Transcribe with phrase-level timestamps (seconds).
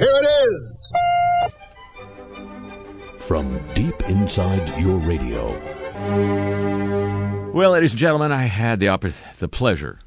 [0.00, 0.26] Here it
[1.50, 1.54] is.
[3.22, 5.50] From deep inside your radio.
[7.52, 9.98] Well, ladies and gentlemen, I had the oppor- the pleasure.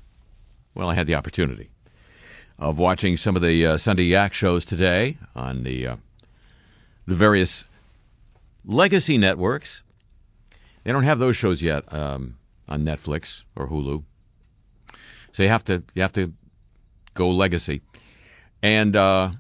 [0.74, 1.70] Well, I had the opportunity
[2.58, 5.96] of watching some of the uh, Sunday Yak shows today on the uh,
[7.06, 7.66] the various
[8.66, 9.84] legacy networks.
[10.84, 12.38] They don't have those shows yet um,
[12.68, 14.04] on Netflix or Hulu,
[15.34, 16.34] so you have to you have to
[17.14, 17.84] go legacy.
[18.64, 19.34] And uh,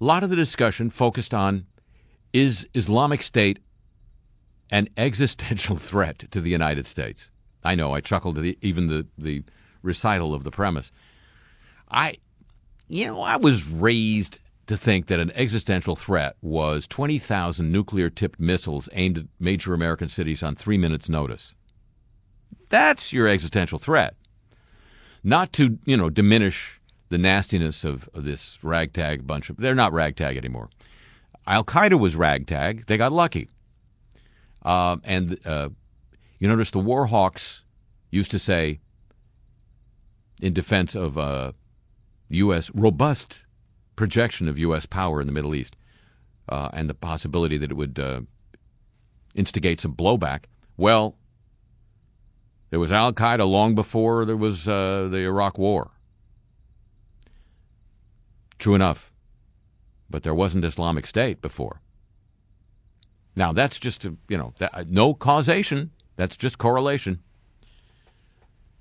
[0.00, 1.66] a lot of the discussion focused on
[2.32, 3.58] is Islamic State
[4.70, 7.30] an existential threat to the United States?
[7.62, 9.42] I know I chuckled at even the the
[9.82, 10.92] recital of the premise.
[11.90, 12.16] I,
[12.88, 18.38] you know, I was raised to think that an existential threat was 20,000 nuclear tipped
[18.38, 21.54] missiles aimed at major American cities on three minutes' notice.
[22.68, 24.14] That's your existential threat.
[25.24, 26.79] Not to, you know, diminish
[27.10, 29.56] the nastiness of, of this ragtag bunch of.
[29.58, 30.70] They're not ragtag anymore.
[31.46, 32.86] Al Qaeda was ragtag.
[32.86, 33.48] They got lucky.
[34.64, 35.68] Uh, and uh,
[36.38, 37.62] you notice the war hawks
[38.10, 38.80] used to say,
[40.40, 41.52] in defense of uh,
[42.30, 42.70] U.S.
[42.74, 43.44] robust
[43.96, 44.86] projection of U.S.
[44.86, 45.76] power in the Middle East
[46.48, 48.20] uh, and the possibility that it would uh,
[49.34, 50.44] instigate some blowback.
[50.76, 51.16] Well,
[52.70, 55.90] there was Al Qaeda long before there was uh, the Iraq War.
[58.60, 59.10] True enough,
[60.10, 61.80] but there wasn't Islamic State before.
[63.34, 65.90] Now that's just a, you know that, no causation.
[66.16, 67.20] That's just correlation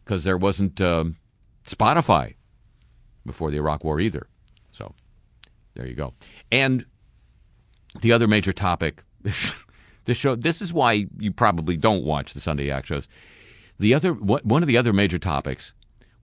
[0.04, 1.16] because there wasn't um,
[1.66, 2.36] Spotify
[3.26, 4.28] before the Iraq War either.
[4.74, 4.94] So
[5.76, 6.14] there you go.
[6.52, 6.86] And
[8.02, 10.36] the other major topic, this show.
[10.36, 13.08] This is why you probably don't watch the Sunday Yak shows.
[13.80, 15.74] The other one of the other major topics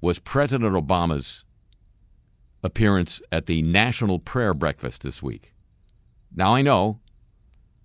[0.03, 1.46] was President Obama's
[2.63, 5.53] appearance at the National Prayer Breakfast this week.
[6.35, 7.01] Now I know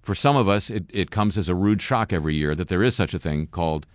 [0.02, 2.84] for some of us it, it comes as a rude shock every year that there
[2.84, 3.86] is such a thing called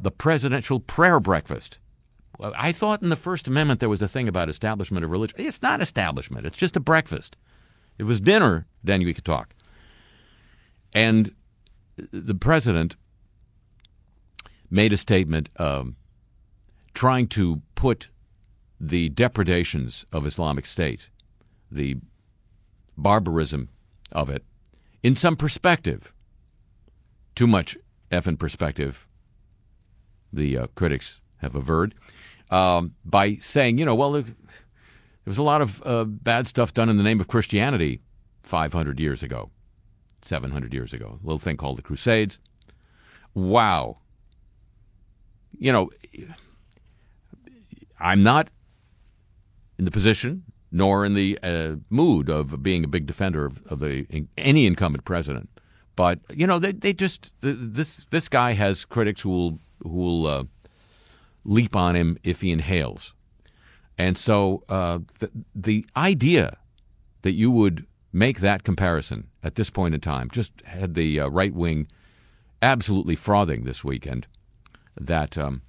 [0.00, 1.78] the Presidential Prayer Breakfast.
[2.40, 5.40] I thought in the First Amendment there was a thing about establishment of religion.
[5.40, 7.36] It's not establishment, it's just a breakfast.
[7.98, 9.54] It was dinner, then we could talk.
[10.92, 11.34] And
[11.96, 12.96] the president
[14.70, 15.96] made a statement um,
[16.92, 18.08] trying to put
[18.80, 21.08] the depredations of Islamic State,
[21.70, 21.96] the
[22.96, 23.68] barbarism
[24.12, 24.44] of it,
[25.02, 26.12] in some perspective.
[27.34, 27.76] Too much
[28.10, 29.06] effing perspective,
[30.32, 31.94] the uh, critics have averred
[32.50, 34.24] um, by saying, you know, well, there,
[35.26, 38.00] was a lot of uh, bad stuff done in the name of Christianity
[38.42, 39.50] 500 years ago,
[40.22, 41.18] 700 years ago.
[41.22, 42.38] A little thing called the Crusades.
[43.34, 43.98] Wow.
[45.58, 45.90] You know,
[47.98, 48.48] I'm not
[49.78, 50.42] in the position
[50.72, 55.04] nor in the uh, mood of being a big defender of, of the, any incumbent
[55.04, 55.48] president.
[55.94, 60.26] But you know, they they just this this guy has critics who will who will
[60.26, 60.44] uh,
[61.44, 63.14] leap on him if he inhales.
[63.96, 66.58] And so uh, the, the idea
[67.22, 71.28] that you would make that comparison at this point in time just had the uh,
[71.28, 71.88] right wing
[72.60, 74.26] absolutely frothing this weekend.
[75.00, 75.62] That um,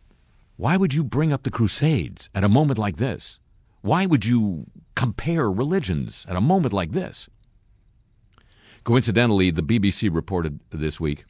[0.57, 3.39] why would you bring up the Crusades at a moment like this?
[3.87, 4.65] Why would you
[4.95, 7.29] compare religions at a moment like this?
[8.83, 11.23] Coincidentally, the BBC reported this week.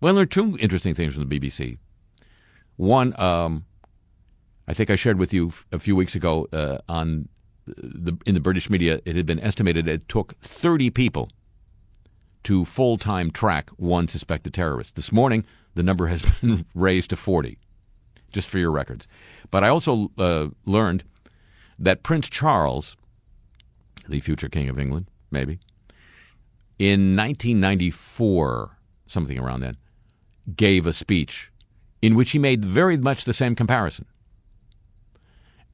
[0.00, 1.78] Well, there are two interesting things from the BBC.
[2.76, 3.64] One, um,
[4.68, 7.28] I think I shared with you a few weeks ago uh, on
[7.66, 9.00] the in the British media.
[9.04, 11.28] It had been estimated it took 30 people
[12.44, 14.94] to full time track one suspected terrorist.
[14.94, 15.44] This morning,
[15.74, 17.58] the number has been raised to 40,
[18.30, 19.08] just for your records.
[19.50, 21.02] But I also uh, learned
[21.78, 22.96] that Prince Charles,
[24.08, 25.58] the future King of England, maybe,
[26.78, 29.76] in 1994, something around then,
[30.56, 31.50] gave a speech
[32.02, 34.06] in which he made very much the same comparison.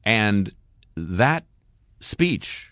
[0.03, 0.51] And
[0.95, 1.45] that
[1.99, 2.71] speech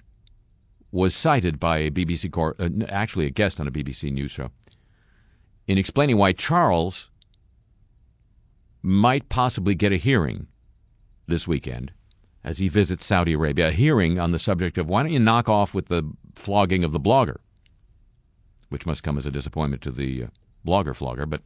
[0.91, 4.51] was cited by a BBC, cor- uh, actually a guest on a BBC news show,
[5.67, 7.09] in explaining why Charles
[8.83, 10.47] might possibly get a hearing
[11.27, 11.91] this weekend
[12.43, 15.47] as he visits Saudi Arabia, a hearing on the subject of why don't you knock
[15.47, 16.03] off with the
[16.35, 17.37] flogging of the blogger,
[18.69, 20.27] which must come as a disappointment to the uh,
[20.65, 21.41] blogger flogger, but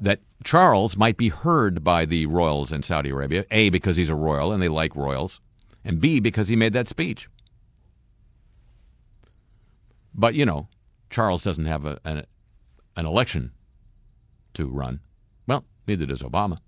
[0.00, 4.14] that Charles might be heard by the royals in Saudi Arabia, A, because he's a
[4.14, 5.40] royal and they like royals,
[5.84, 7.28] and B, because he made that speech.
[10.14, 10.68] But, you know,
[11.10, 12.26] Charles doesn't have a, an,
[12.96, 13.52] an election
[14.54, 15.00] to run.
[15.46, 16.58] Well, neither does Obama.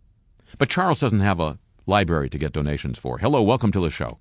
[0.58, 1.58] But Charles doesn't have a
[1.88, 3.18] library to get donations for.
[3.18, 4.18] Hello, welcome to the show.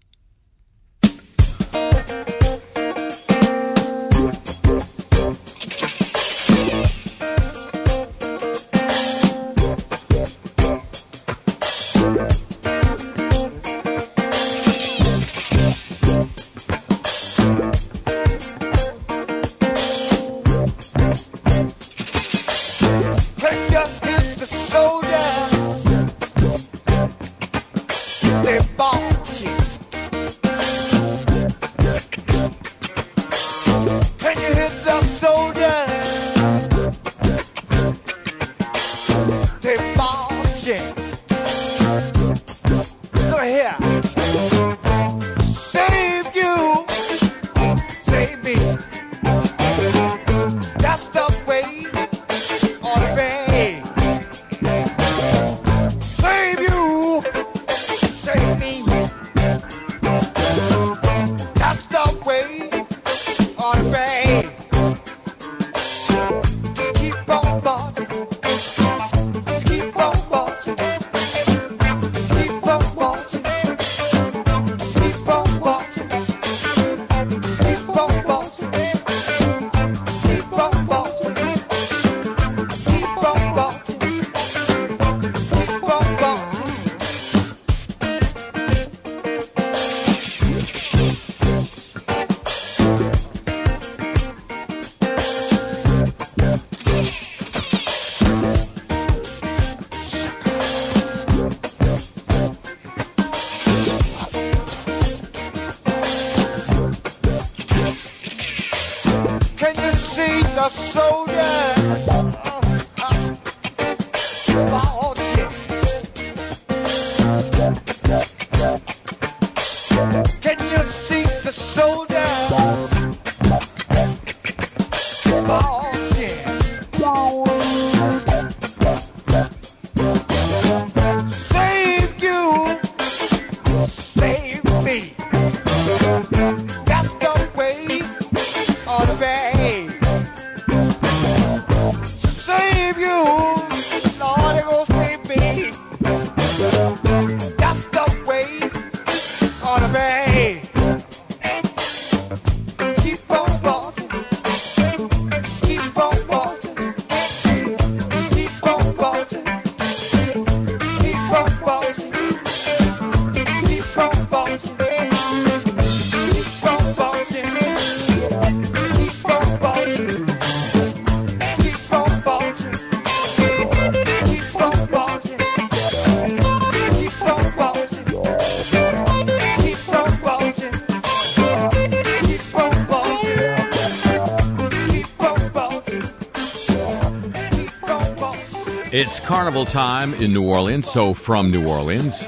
[189.38, 192.28] Carnival time in New Orleans, so from New Orleans,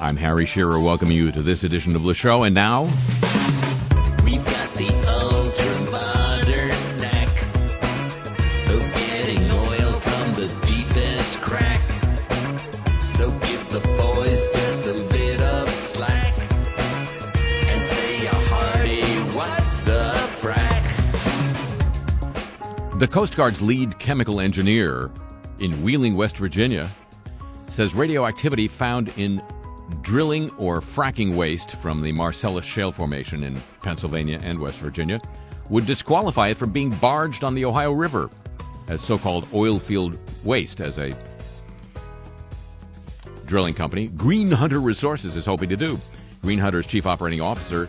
[0.00, 2.44] I'm Harry Shearer welcoming you to this edition of the show.
[2.44, 2.84] And now,
[4.24, 7.28] We've got the ultra modern knack
[8.70, 11.82] of getting oil from the deepest crack.
[13.10, 16.32] So give the boys just a bit of slack
[17.68, 19.02] and say a hearty
[19.36, 20.08] what the
[20.40, 20.84] frack.
[22.98, 25.10] the Coast Guard's lead chemical engineer
[25.58, 26.88] in Wheeling, West Virginia,
[27.68, 29.42] says radioactivity found in
[30.02, 35.20] drilling or fracking waste from the Marcellus Shale Formation in Pennsylvania and West Virginia
[35.68, 38.30] would disqualify it from being barged on the Ohio River
[38.88, 41.12] as so called oil field waste, as a
[43.46, 45.98] drilling company, Green Hunter Resources, is hoping to do.
[46.42, 47.88] Green Hunter's chief operating officer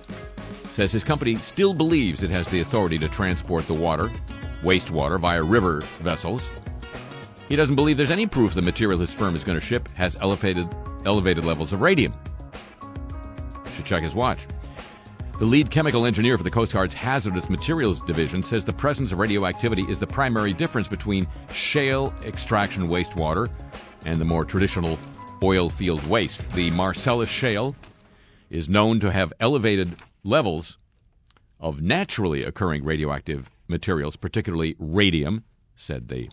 [0.71, 4.11] says his company still believes it has the authority to transport the water,
[4.61, 6.49] wastewater, via river vessels.
[7.49, 10.17] He doesn't believe there's any proof the material his firm is going to ship has
[10.17, 10.67] elevated,
[11.05, 12.13] elevated levels of radium.
[13.75, 14.45] Should check his watch.
[15.39, 19.19] The lead chemical engineer for the Coast Guard's Hazardous Materials Division says the presence of
[19.19, 23.49] radioactivity is the primary difference between shale extraction wastewater
[24.05, 24.97] and the more traditional
[25.43, 26.41] oil field waste.
[26.53, 27.75] The Marcellus Shale
[28.49, 30.77] is known to have elevated levels
[31.59, 35.43] of naturally occurring radioactive materials, particularly radium,
[35.75, 36.29] said the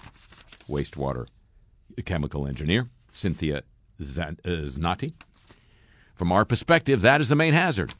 [0.68, 1.26] wastewater
[2.04, 3.62] chemical engineer, Cynthia uh,
[4.00, 5.12] Znati.
[6.14, 7.94] From our perspective, that is the main hazard.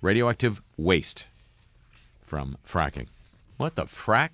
[0.00, 1.26] Radioactive waste
[2.22, 3.08] from fracking.
[3.56, 4.30] What the frack?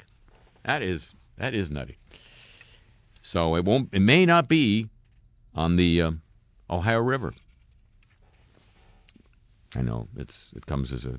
[0.64, 1.96] That is that is nutty.
[3.22, 3.88] So it won't.
[3.92, 4.90] It may not be
[5.54, 6.22] on the um,
[6.68, 7.32] Ohio River.
[9.74, 11.18] I know it's it comes as a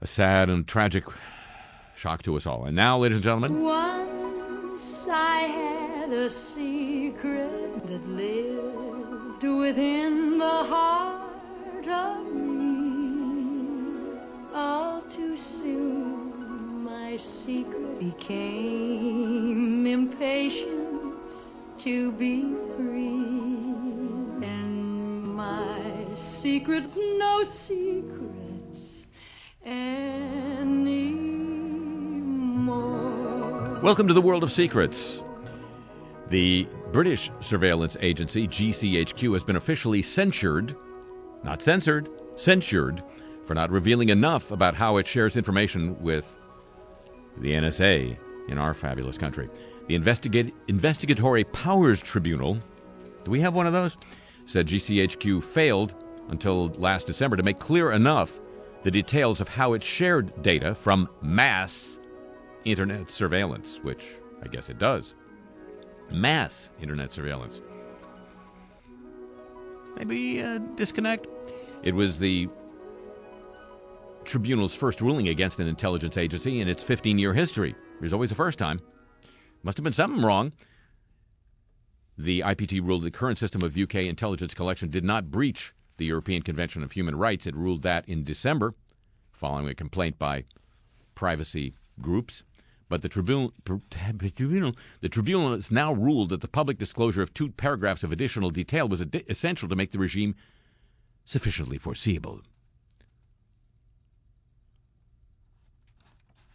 [0.00, 1.04] a sad and tragic
[1.98, 2.64] shock to us all.
[2.66, 11.88] And now, ladies and gentlemen, Once I had a secret that lived within the heart
[11.88, 14.16] of me.
[14.54, 21.32] All too soon, my secret became impatient
[21.78, 22.42] to be
[22.76, 23.74] free.
[24.46, 29.04] And my secret's no secrets
[29.66, 31.07] anymore.
[33.88, 35.22] Welcome to the world of secrets.
[36.28, 40.76] The British surveillance agency, GCHQ, has been officially censured,
[41.42, 43.02] not censored, censured,
[43.46, 46.36] for not revealing enough about how it shares information with
[47.38, 48.18] the NSA
[48.50, 49.48] in our fabulous country.
[49.86, 52.58] The Investigatory Powers Tribunal,
[53.24, 53.96] do we have one of those?
[54.44, 55.94] Said GCHQ failed
[56.28, 58.38] until last December to make clear enough
[58.82, 61.98] the details of how it shared data from mass
[62.70, 64.06] internet surveillance, which
[64.42, 65.14] I guess it does.
[66.10, 67.60] Mass internet surveillance.
[69.96, 71.26] Maybe a disconnect?
[71.82, 72.48] It was the
[74.24, 77.74] tribunal's first ruling against an intelligence agency in its 15 year history.
[78.00, 78.80] There's always a first time.
[79.62, 80.52] Must have been something wrong.
[82.16, 86.42] The IPT ruled the current system of UK intelligence collection did not breach the European
[86.42, 87.46] Convention of Human Rights.
[87.46, 88.74] It ruled that in December,
[89.32, 90.44] following a complaint by
[91.14, 92.42] privacy groups.
[92.88, 98.02] But the tribunal, the tribunal has now ruled that the public disclosure of two paragraphs
[98.02, 100.34] of additional detail was ad- essential to make the regime
[101.24, 102.40] sufficiently foreseeable.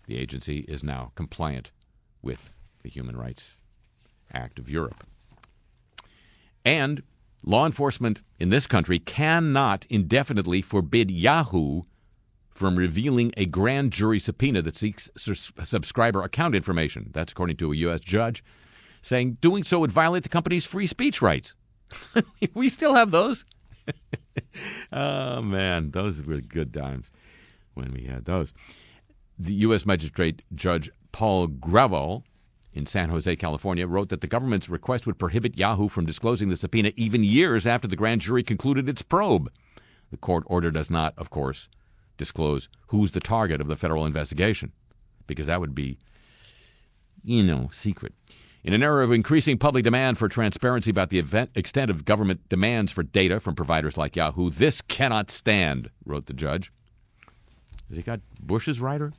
[0.07, 1.71] The agency is now compliant
[2.21, 3.57] with the Human Rights
[4.33, 5.05] Act of Europe.
[6.65, 7.03] And
[7.43, 11.83] law enforcement in this country cannot indefinitely forbid Yahoo
[12.53, 17.09] from revealing a grand jury subpoena that seeks subscriber account information.
[17.13, 17.99] That's according to a U.S.
[17.99, 18.43] judge,
[19.01, 21.55] saying doing so would violate the company's free speech rights.
[22.53, 23.45] we still have those.
[24.93, 27.11] oh, man, those were good times
[27.73, 28.53] when we had those.
[29.39, 29.85] The U.S.
[29.85, 32.23] Magistrate Judge Paul Grewal
[32.73, 36.55] in San Jose, California, wrote that the government's request would prohibit Yahoo from disclosing the
[36.55, 39.51] subpoena even years after the grand jury concluded its probe.
[40.11, 41.69] The court order does not, of course,
[42.17, 44.71] disclose who's the target of the federal investigation,
[45.27, 45.97] because that would be,
[47.23, 48.13] you know, secret.
[48.63, 52.47] In an era of increasing public demand for transparency about the event, extent of government
[52.47, 56.71] demands for data from providers like Yahoo, this cannot stand, wrote the judge.
[57.89, 59.11] Has he got Bush's writer?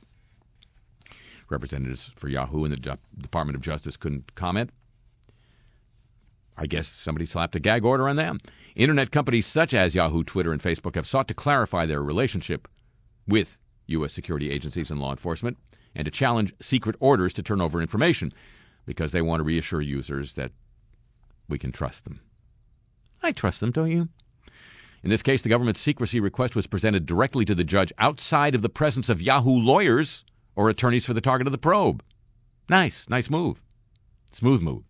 [1.47, 4.71] Representatives for Yahoo and the Department of Justice couldn't comment.
[6.57, 8.39] I guess somebody slapped a gag order on them.
[8.75, 12.67] Internet companies such as Yahoo, Twitter, and Facebook have sought to clarify their relationship
[13.27, 14.13] with U.S.
[14.13, 15.57] security agencies and law enforcement
[15.95, 18.33] and to challenge secret orders to turn over information
[18.85, 20.51] because they want to reassure users that
[21.47, 22.19] we can trust them.
[23.23, 24.09] I trust them, don't you?
[25.03, 28.61] In this case, the government's secrecy request was presented directly to the judge outside of
[28.61, 32.03] the presence of Yahoo lawyers or attorneys for the target of the probe.
[32.69, 33.61] Nice, nice move.
[34.31, 34.83] Smooth move.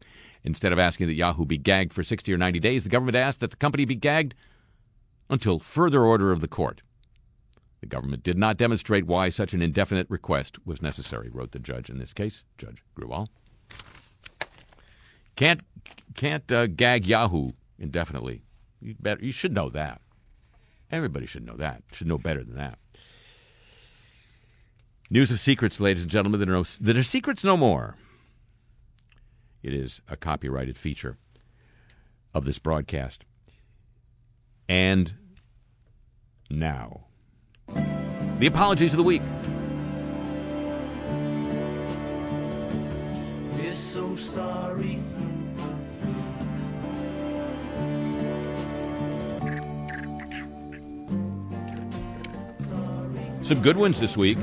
[0.44, 3.39] Instead of asking that Yahoo be gagged for 60 or 90 days, the government asked
[3.42, 4.36] that the company be gagged
[5.30, 6.82] until further order of the court.
[7.86, 11.88] The government did not demonstrate why such an indefinite request was necessary, wrote the judge
[11.88, 13.27] in this case, Judge Grewal.
[15.36, 15.62] Can't
[16.15, 18.42] can't uh, gag Yahoo indefinitely.
[18.82, 20.01] You better you should know that.
[20.92, 21.84] Everybody should know that.
[21.92, 22.80] Should know better than that.
[25.12, 27.96] News of secrets, ladies and gentlemen, that are, no, that are secrets no more.
[29.62, 31.18] It is a copyrighted feature
[32.34, 33.25] of this broadcast.
[34.68, 35.13] And
[36.50, 37.06] now,
[38.39, 39.22] the apologies of the week.
[43.58, 45.01] We're so sorry.
[53.42, 54.38] Some good ones this week.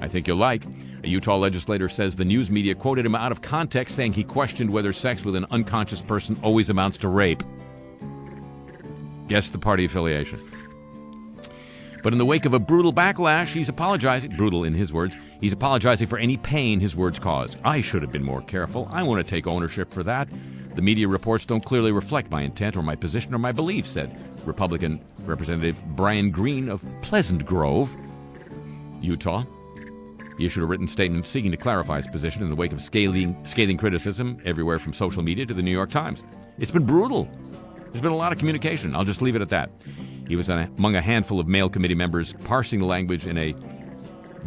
[0.00, 0.64] I think you'll like.
[1.02, 4.70] A Utah legislator says the news media quoted him out of context, saying he questioned
[4.70, 7.42] whether sex with an unconscious person always amounts to rape.
[9.28, 10.40] Guess the party affiliation.
[12.02, 14.36] But in the wake of a brutal backlash, he's apologizing.
[14.36, 15.16] Brutal in his words.
[15.40, 17.58] He's apologizing for any pain his words caused.
[17.62, 18.88] I should have been more careful.
[18.90, 20.28] I want to take ownership for that.
[20.74, 24.16] The media reports don't clearly reflect my intent or my position or my beliefs, said
[24.46, 27.94] Republican Representative Brian Green of Pleasant Grove,
[29.02, 29.44] Utah.
[30.38, 33.76] He issued a written statement seeking to clarify his position in the wake of scathing
[33.76, 36.22] criticism everywhere from social media to the New York Times.
[36.58, 37.28] It's been brutal.
[37.90, 38.94] There's been a lot of communication.
[38.94, 39.70] I'll just leave it at that.
[40.30, 43.52] He was among a handful of male committee members parsing the language in a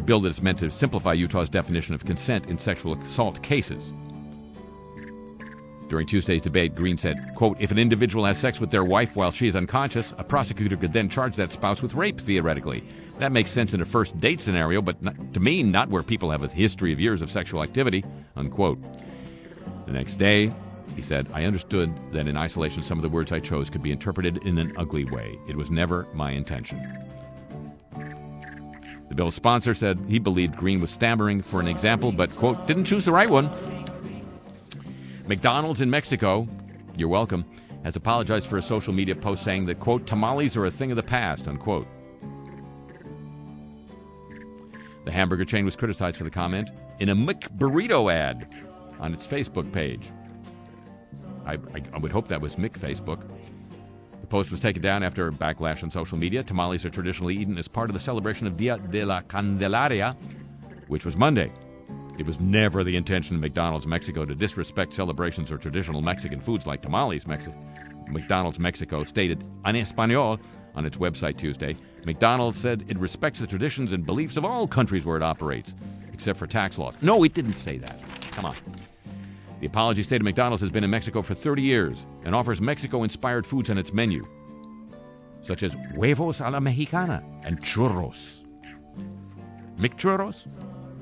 [0.06, 3.92] bill that is meant to simplify Utah's definition of consent in sexual assault cases.
[5.90, 9.30] During Tuesday's debate, Green said, quote, If an individual has sex with their wife while
[9.30, 12.82] she is unconscious, a prosecutor could then charge that spouse with rape, theoretically.
[13.18, 16.30] That makes sense in a first date scenario, but not, to me, not where people
[16.30, 18.78] have a history of years of sexual activity, unquote.
[19.84, 20.50] The next day,
[20.94, 23.92] he said, I understood that in isolation some of the words I chose could be
[23.92, 25.38] interpreted in an ugly way.
[25.48, 26.80] It was never my intention.
[29.08, 32.84] The bill's sponsor said he believed Green was stammering for an example, but, quote, didn't
[32.84, 33.50] choose the right one.
[35.26, 36.48] McDonald's in Mexico,
[36.96, 37.44] you're welcome,
[37.84, 40.96] has apologized for a social media post saying that, quote, tamales are a thing of
[40.96, 41.86] the past, unquote.
[45.04, 48.48] The hamburger chain was criticized for the comment in a McBurrito ad
[49.00, 50.10] on its Facebook page.
[51.46, 53.22] I, I, I would hope that was Mick Facebook.
[54.20, 56.42] The post was taken down after backlash on social media.
[56.42, 60.16] Tamales are traditionally eaten as part of the celebration of Dia de la Candelaria,
[60.88, 61.52] which was Monday.
[62.18, 66.66] It was never the intention of McDonald's Mexico to disrespect celebrations or traditional Mexican foods
[66.66, 67.24] like tamales.
[67.24, 67.54] Mexi-
[68.08, 70.38] McDonald's Mexico stated en español
[70.74, 71.76] on its website Tuesday.
[72.04, 75.74] McDonald's said it respects the traditions and beliefs of all countries where it operates,
[76.12, 76.96] except for tax laws.
[77.02, 77.98] No, it didn't say that.
[78.32, 78.56] Come on.
[79.64, 83.46] The apology stated McDonald's has been in Mexico for 30 years and offers Mexico inspired
[83.46, 84.28] foods on its menu,
[85.40, 88.42] such as huevos a la mexicana and churros.
[89.78, 90.46] McChurros?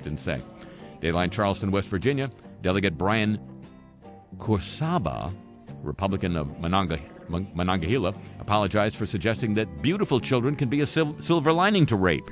[0.04, 0.40] Didn't say.
[1.00, 3.40] Dayline Charleston, West Virginia, Delegate Brian
[4.38, 5.35] Kurcaba,
[5.83, 11.52] Republican of Mononga, Monongahela, apologized for suggesting that beautiful children can be a sil- silver
[11.52, 12.31] lining to rape.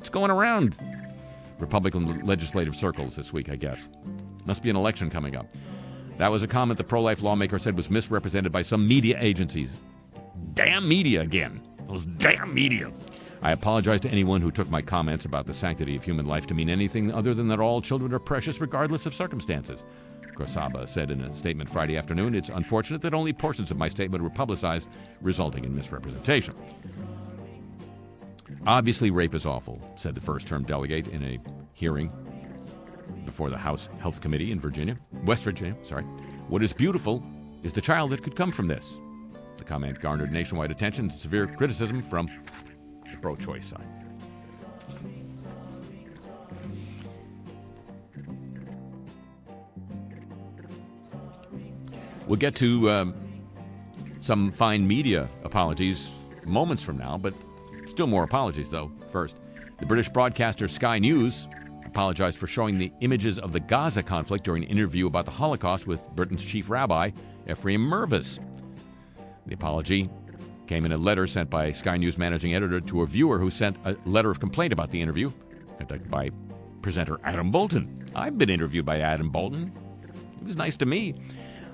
[0.00, 0.76] It's going around.
[1.60, 3.86] Republican legislative circles this week, I guess.
[4.46, 5.46] Must be an election coming up.
[6.18, 9.72] That was a comment the pro life lawmaker said was misrepresented by some media agencies.
[10.54, 11.60] Damn media again.
[11.88, 12.90] Those damn media.
[13.42, 16.54] I apologize to anyone who took my comments about the sanctity of human life to
[16.54, 19.82] mean anything other than that all children are precious regardless of circumstances.
[20.36, 24.22] Kurcaba said in a statement Friday afternoon, It's unfortunate that only portions of my statement
[24.22, 24.88] were publicized,
[25.20, 26.54] resulting in misrepresentation.
[28.66, 31.38] Obviously, rape is awful, said the first term delegate in a
[31.72, 32.10] hearing
[33.24, 36.04] before the House Health Committee in Virginia, West Virginia, sorry.
[36.48, 37.22] What is beautiful
[37.62, 38.98] is the child that could come from this.
[39.58, 42.30] The comment garnered nationwide attention and severe criticism from
[43.10, 43.86] the pro choice side.
[52.26, 53.14] We'll get to um,
[54.18, 56.08] some fine media apologies
[56.44, 57.34] moments from now, but
[57.86, 58.90] still more apologies, though.
[59.12, 59.36] First,
[59.78, 61.46] the British broadcaster Sky News
[61.86, 65.86] apologized for showing the images of the Gaza conflict during an interview about the Holocaust
[65.86, 67.10] with Britain's chief rabbi,
[67.48, 68.38] Ephraim Mirvis.
[69.46, 70.10] The apology
[70.66, 73.76] came in a letter sent by Sky News managing editor to a viewer who sent
[73.84, 75.30] a letter of complaint about the interview,
[75.78, 76.30] conducted by
[76.82, 78.08] presenter Adam Boulton.
[78.14, 79.72] I've been interviewed by Adam Boulton.
[80.40, 81.14] He was nice to me.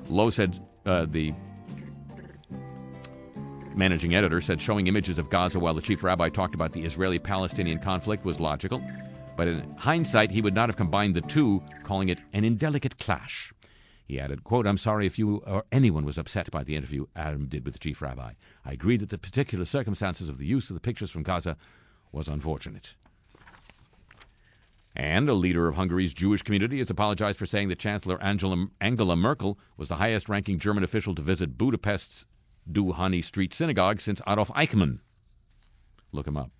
[0.09, 1.33] Lowe said uh, the
[3.75, 7.19] managing editor said showing images of Gaza while the chief rabbi talked about the Israeli
[7.19, 8.83] Palestinian conflict was logical,
[9.37, 13.53] but in hindsight, he would not have combined the two, calling it an indelicate clash.
[14.05, 17.47] He added, quote, I'm sorry if you or anyone was upset by the interview Adam
[17.47, 18.33] did with the chief rabbi.
[18.65, 21.57] I agree that the particular circumstances of the use of the pictures from Gaza
[22.13, 22.95] was unfortunate.
[24.95, 29.17] And a leader of Hungary's Jewish community has apologized for saying that Chancellor Angela, Angela
[29.17, 32.27] Merkel was the highest ranking German official to visit Budapest's
[32.71, 34.99] Dohany Street Synagogue since Adolf Eichmann.
[36.13, 36.51] Look him up.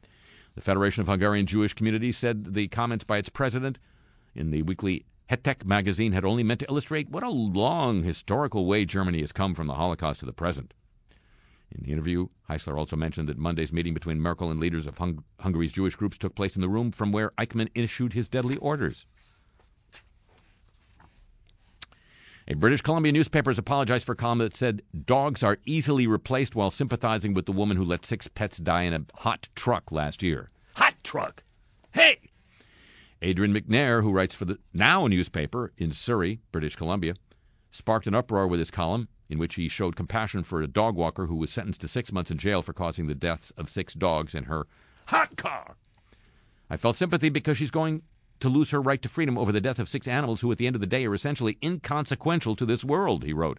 [0.55, 3.79] The Federation of Hungarian Jewish Communities said the comments by its president
[4.35, 8.85] in the weekly Hetek magazine had only meant to illustrate what a long historical way
[8.85, 10.75] Germany has come from the Holocaust to the present.
[11.71, 15.25] In the interview, Heisler also mentioned that Monday's meeting between Merkel and leaders of Hung-
[15.41, 19.07] Hungary's Jewish groups took place in the room from where Eichmann issued his deadly orders.
[22.49, 26.57] A British Columbia newspaper has apologized for a column that said dogs are easily replaced
[26.57, 30.23] while sympathizing with the woman who let six pets die in a hot truck last
[30.23, 30.51] year.
[30.75, 31.45] Hot truck!
[31.93, 32.19] Hey!
[33.21, 37.15] Adrian MacNair, who writes for the Now newspaper in Surrey, British Columbia,
[37.71, 41.27] sparked an uproar with his column in which he showed compassion for a dog walker
[41.27, 44.35] who was sentenced to six months in jail for causing the deaths of six dogs
[44.35, 44.67] in her
[45.07, 45.77] hot car.
[46.69, 48.03] I felt sympathy because she's going
[48.43, 50.67] to lose her right to freedom over the death of six animals who, at the
[50.67, 53.59] end of the day, are essentially inconsequential to this world, he wrote.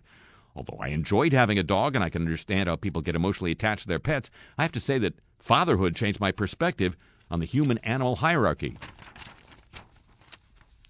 [0.56, 3.84] Although I enjoyed having a dog and I can understand how people get emotionally attached
[3.84, 6.96] to their pets, I have to say that fatherhood changed my perspective
[7.32, 8.78] on the human animal hierarchy.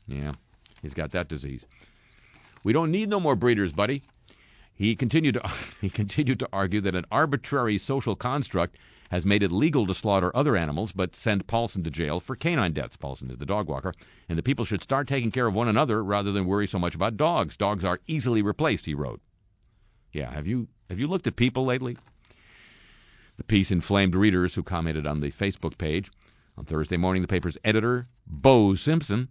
[0.05, 0.33] Yeah,
[0.81, 1.65] he's got that disease.
[2.63, 4.03] We don't need no more breeders, buddy.
[4.73, 5.51] He continued to
[5.81, 8.77] he continued to argue that an arbitrary social construct
[9.13, 12.73] has made it legal to slaughter other animals but send Paulson to jail for canine
[12.73, 12.97] deaths.
[12.97, 13.93] Paulson is the dog walker,
[14.27, 16.95] and the people should start taking care of one another rather than worry so much
[16.95, 17.55] about dogs.
[17.55, 19.21] Dogs are easily replaced, he wrote.
[20.11, 21.95] Yeah, have you have you looked at people lately?
[23.37, 26.11] The piece inflamed readers who commented on the Facebook page.
[26.57, 29.27] On Thursday morning, the paper's editor, Beau Simpson,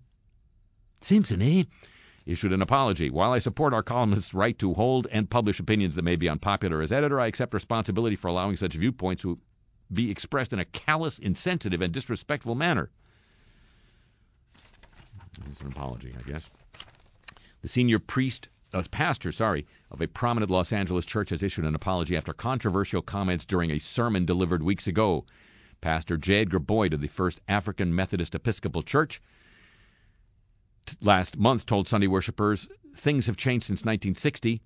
[1.00, 1.64] Simpson, eh?
[2.24, 3.10] Issued an apology.
[3.10, 6.82] While I support our columnists' right to hold and publish opinions that may be unpopular
[6.82, 9.40] as editor, I accept responsibility for allowing such viewpoints to
[9.92, 12.90] be expressed in a callous, insensitive, and disrespectful manner.
[15.48, 16.48] It's an apology, I guess.
[17.62, 21.74] The senior priest, uh, pastor, sorry, of a prominent Los Angeles church has issued an
[21.74, 25.24] apology after controversial comments during a sermon delivered weeks ago.
[25.80, 26.42] Pastor J.
[26.42, 29.20] Edgar Boyd of the First African Methodist Episcopal Church
[30.86, 34.62] t- last month told Sunday worshippers things have changed since 1960,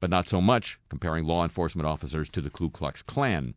[0.00, 3.54] but not so much, comparing law enforcement officers to the Ku Klux Klan.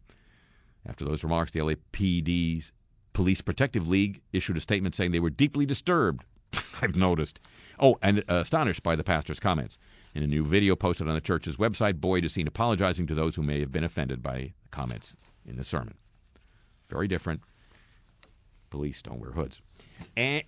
[0.85, 2.71] After those remarks, the LAPD's
[3.13, 6.23] Police Protective League issued a statement saying they were deeply disturbed.
[6.81, 7.39] I've noticed.
[7.79, 9.77] Oh, and uh, astonished by the pastor's comments.
[10.13, 13.35] In a new video posted on the church's website, Boyd is seen apologizing to those
[13.35, 15.15] who may have been offended by comments
[15.45, 15.95] in the sermon.
[16.89, 17.41] Very different.
[18.69, 19.61] Police don't wear hoods.
[20.17, 20.43] And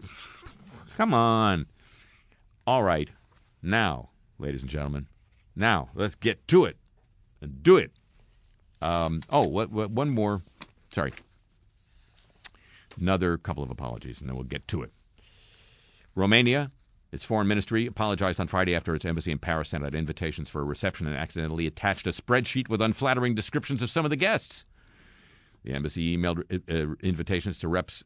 [0.97, 1.65] come on.
[2.67, 3.09] All right.
[3.61, 5.07] Now, ladies and gentlemen,
[5.55, 6.77] now let's get to it
[7.41, 7.91] and do it.
[8.83, 10.41] Um, oh, what, what, one more.
[10.91, 11.13] Sorry.
[12.99, 14.91] Another couple of apologies, and then we'll get to it.
[16.15, 16.69] Romania,
[17.13, 20.61] its foreign ministry, apologized on Friday after its embassy in Paris sent out invitations for
[20.61, 24.65] a reception and accidentally attached a spreadsheet with unflattering descriptions of some of the guests.
[25.63, 28.03] The embassy emailed uh, uh, invitations to reps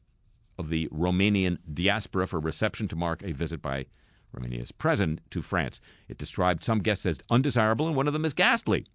[0.60, 3.88] of the Romanian diaspora for reception to mark a visit by
[4.32, 5.82] Romania's president to France.
[6.08, 8.86] It described some guests as undesirable and one of them as ghastly.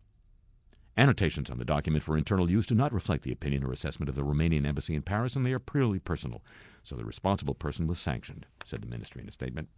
[0.96, 4.14] Annotations on the document for internal use do not reflect the opinion or assessment of
[4.14, 6.42] the Romanian embassy in Paris, and they are purely personal.
[6.82, 9.68] So the responsible person was sanctioned, said the ministry in a statement.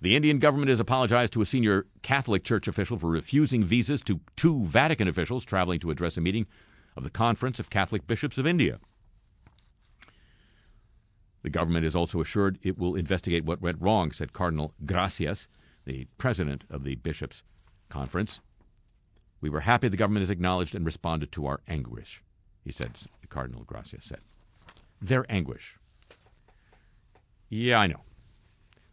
[0.00, 4.20] The Indian government has apologized to a senior Catholic Church official for refusing visas to
[4.36, 6.46] two Vatican officials traveling to address a meeting
[6.96, 8.78] of the Conference of Catholic Bishops of India.
[11.42, 15.48] The government is also assured it will investigate what went wrong, said Cardinal Gracias,
[15.86, 17.42] the president of the Bishops'
[17.88, 18.40] Conference.
[19.40, 22.22] We were happy the government has acknowledged and responded to our anguish,
[22.64, 22.92] he said,
[23.28, 24.20] Cardinal Gracia said.
[25.00, 25.76] Their anguish.
[27.48, 28.00] Yeah, I know.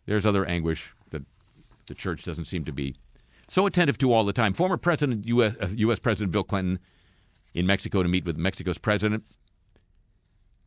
[0.05, 1.23] There's other anguish that
[1.87, 2.95] the church doesn't seem to be
[3.47, 4.53] so attentive to all the time.
[4.53, 5.55] Former President, U.S.
[5.61, 5.99] Uh, U.S.
[5.99, 6.79] President Bill Clinton
[7.53, 9.23] in Mexico to meet with Mexico's president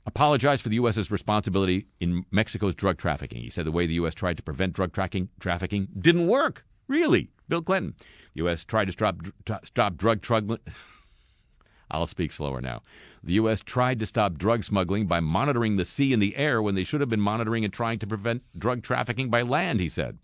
[0.07, 3.43] apologized for the U.S.'s responsibility in Mexico's drug trafficking.
[3.43, 4.15] He said the way the U.S.
[4.15, 6.65] tried to prevent drug trafficking, trafficking didn't work.
[6.87, 7.95] Really, Bill Clinton.
[8.35, 8.65] The U.S.
[8.65, 9.17] tried to stop,
[9.65, 10.61] stop drug smuggling.
[11.91, 12.83] I'll speak slower now.
[13.23, 13.61] The U.S.
[13.61, 17.01] tried to stop drug smuggling by monitoring the sea and the air when they should
[17.01, 20.19] have been monitoring and trying to prevent drug trafficking by land, he said.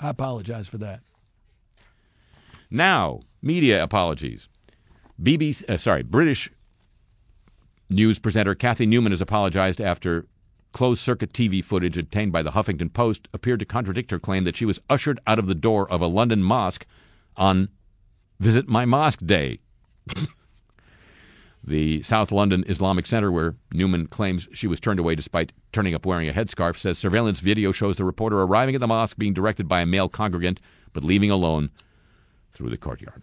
[0.00, 1.00] I apologize for that.
[2.70, 4.48] Now, media apologies.
[5.20, 6.50] BBC, uh, sorry, British
[7.88, 10.26] news presenter Cathy Newman has apologized after
[10.72, 14.56] closed circuit TV footage obtained by the Huffington Post appeared to contradict her claim that
[14.56, 16.86] she was ushered out of the door of a London mosque
[17.36, 17.68] on
[18.40, 19.60] Visit My Mosque Day.
[21.64, 26.06] the South London Islamic Center, where Newman claims she was turned away despite turning up
[26.06, 29.68] wearing a headscarf, says surveillance video shows the reporter arriving at the mosque being directed
[29.68, 30.60] by a male congregant
[30.92, 31.70] but leaving alone
[32.52, 33.22] through the courtyard.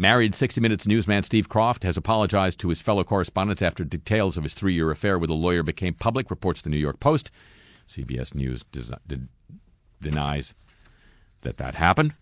[0.00, 4.44] Married 60 Minutes newsman Steve Kroft has apologized to his fellow correspondents after details of
[4.44, 7.32] his three year affair with a lawyer became public, reports the New York Post.
[7.88, 9.28] CBS News did,
[10.00, 10.54] denies
[11.40, 12.14] that that happened.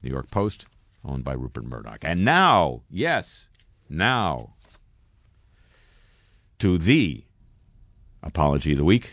[0.00, 0.66] New York Post,
[1.04, 1.98] owned by Rupert Murdoch.
[2.02, 3.48] And now, yes,
[3.88, 4.54] now,
[6.60, 7.24] to the
[8.22, 9.10] apology of the week.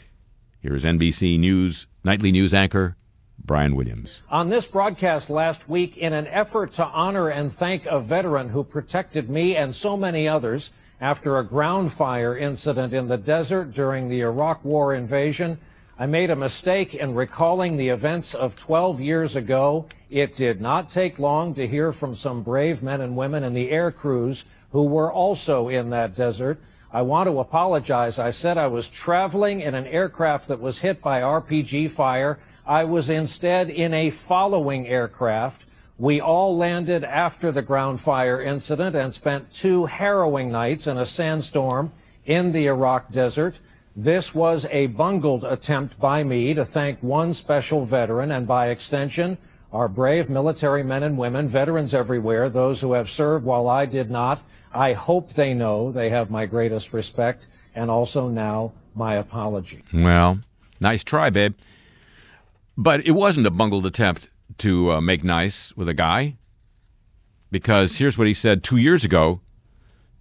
[0.61, 2.97] Here is NBC News nightly news anchor
[3.43, 4.21] Brian Williams.
[4.29, 8.63] On this broadcast last week, in an effort to honor and thank a veteran who
[8.63, 10.71] protected me and so many others
[11.01, 15.59] after a ground fire incident in the desert during the Iraq War invasion,
[15.97, 19.85] I made a mistake in recalling the events of 12 years ago.
[20.09, 23.71] It did not take long to hear from some brave men and women in the
[23.71, 26.59] air crews who were also in that desert.
[26.91, 28.19] I want to apologize.
[28.19, 32.39] I said I was traveling in an aircraft that was hit by RPG fire.
[32.67, 35.63] I was instead in a following aircraft.
[35.99, 41.05] We all landed after the ground fire incident and spent two harrowing nights in a
[41.05, 41.91] sandstorm
[42.25, 43.59] in the Iraq desert.
[43.95, 49.37] This was a bungled attempt by me to thank one special veteran and by extension,
[49.71, 54.09] our brave military men and women, veterans everywhere, those who have served while I did
[54.09, 54.41] not.
[54.73, 59.83] I hope they know they have my greatest respect and also now my apology.
[59.93, 60.39] Well,
[60.79, 61.53] nice try, babe.
[62.77, 66.37] But it wasn't a bungled attempt to uh, make nice with a guy,
[67.51, 69.41] because here's what he said two years ago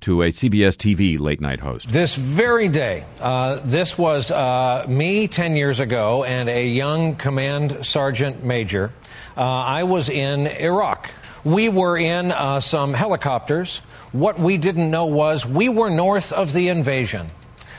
[0.03, 1.91] to a CBS TV late night host.
[1.91, 7.85] This very day, uh, this was uh, me 10 years ago and a young command
[7.87, 8.93] sergeant major.
[9.37, 11.11] Uh, I was in Iraq.
[11.43, 13.79] We were in uh, some helicopters.
[14.13, 17.31] What we didn't know was we were north of the invasion.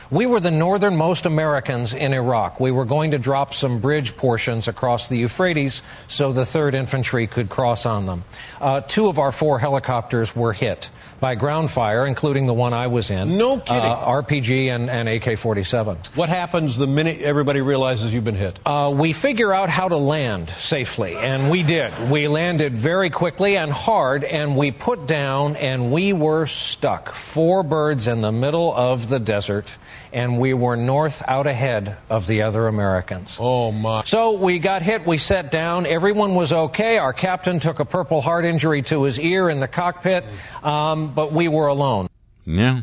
[0.08, 2.60] We were the northernmost Americans in Iraq.
[2.60, 7.26] We were going to drop some bridge portions across the Euphrates so the 3rd Infantry
[7.26, 8.22] could cross on them.
[8.60, 10.90] Uh, two of our four helicopters were hit
[11.20, 13.36] by ground fire, including the one I was in.
[13.38, 13.82] No kidding.
[13.82, 15.96] Uh, RPG and, and AK 47.
[16.14, 18.58] What happens the minute everybody realizes you've been hit?
[18.66, 22.10] Uh, we figure out how to land safely, and we did.
[22.10, 27.10] We landed very quickly and hard, and we put down, and we were stuck.
[27.10, 29.76] Four birds in the middle of the desert,
[30.12, 33.36] and we were north out ahead of the other Americans.
[33.40, 34.02] Oh, my.
[34.04, 36.98] So we got hit, we sat down, everyone was okay.
[36.98, 40.24] Our captain took a purple heart injury to his ear in the cockpit,
[40.62, 42.08] um, but we were alone.
[42.44, 42.82] Yeah,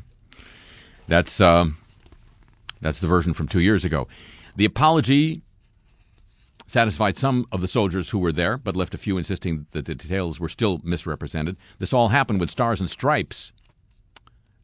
[1.07, 1.77] that's um,
[2.81, 4.07] that's the version from two years ago.
[4.55, 5.41] The apology
[6.67, 9.95] satisfied some of the soldiers who were there, but left a few insisting that the
[9.95, 11.57] details were still misrepresented.
[11.77, 13.51] This all happened when Stars and Stripes,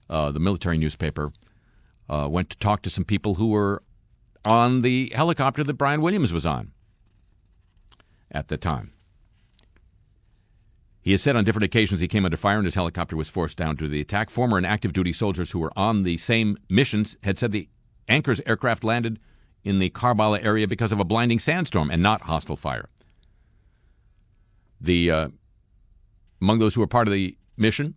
[0.09, 1.31] uh, the military newspaper,
[2.09, 3.83] uh, went to talk to some people who were
[4.45, 6.71] on the helicopter that Brian Williams was on
[8.31, 8.91] at the time.
[11.01, 13.57] He has said on different occasions he came under fire and his helicopter was forced
[13.57, 14.29] down to the attack.
[14.29, 17.69] Former and active duty soldiers who were on the same missions had said the
[18.07, 19.19] Anchor's aircraft landed
[19.63, 22.89] in the Karbala area because of a blinding sandstorm and not hostile fire.
[24.81, 25.27] The uh,
[26.41, 27.95] among those who were part of the mission,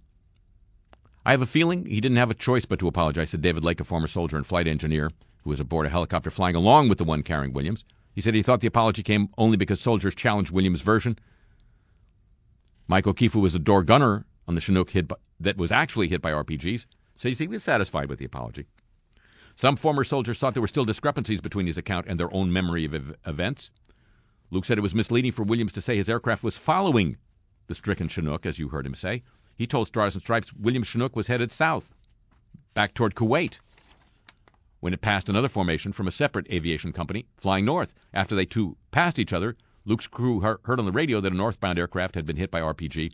[1.24, 3.80] I have a feeling he didn't have a choice but to apologize, said David Lake,
[3.80, 5.10] a former soldier and flight engineer
[5.44, 7.84] who was aboard a helicopter flying along with the one carrying Williams.
[8.14, 11.18] He said he thought the apology came only because soldiers challenged Williams' version.
[12.92, 16.20] Mike who was a door gunner on the Chinook hit by, that was actually hit
[16.20, 18.66] by RPGs, said he was satisfied with the apology.
[19.56, 22.84] Some former soldiers thought there were still discrepancies between his account and their own memory
[22.84, 23.70] of ev- events.
[24.50, 27.16] Luke said it was misleading for Williams to say his aircraft was following
[27.66, 29.22] the stricken Chinook, as you heard him say.
[29.56, 31.94] He told Stars and Stripes Williams Chinook was headed south,
[32.74, 33.54] back toward Kuwait,
[34.80, 37.94] when it passed another formation from a separate aviation company flying north.
[38.12, 41.78] After they two passed each other, Luke's crew heard on the radio that a northbound
[41.78, 43.12] aircraft had been hit by RPG,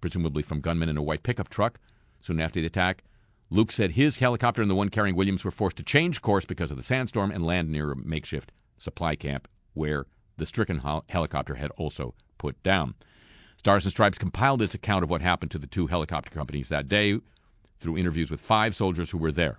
[0.00, 1.80] presumably from gunmen in a white pickup truck.
[2.20, 3.02] Soon after the attack,
[3.50, 6.70] Luke said his helicopter and the one carrying Williams were forced to change course because
[6.70, 11.56] of the sandstorm and land near a makeshift supply camp where the stricken hel- helicopter
[11.56, 12.94] had also put down.
[13.56, 16.88] Stars and Stripes compiled its account of what happened to the two helicopter companies that
[16.88, 17.18] day
[17.80, 19.56] through interviews with five soldiers who were there.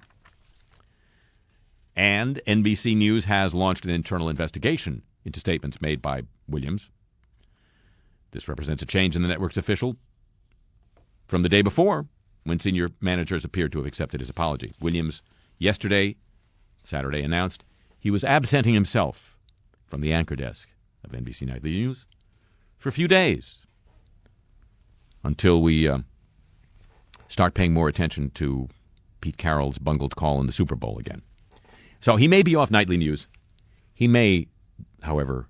[1.95, 6.89] And NBC News has launched an internal investigation into statements made by Williams.
[8.31, 9.95] This represents a change in the network's official
[11.27, 12.07] from the day before,
[12.45, 14.73] when senior managers appeared to have accepted his apology.
[14.79, 15.21] Williams,
[15.59, 16.15] yesterday,
[16.85, 17.65] Saturday, announced
[17.99, 19.37] he was absenting himself
[19.85, 20.69] from the anchor desk
[21.03, 22.05] of NBC Nightly News
[22.77, 23.65] for a few days
[25.23, 25.99] until we uh,
[27.27, 28.69] start paying more attention to
[29.19, 31.21] Pete Carroll's bungled call in the Super Bowl again.
[31.99, 33.27] So he may be off nightly news.
[33.93, 34.47] He may,
[35.01, 35.49] however,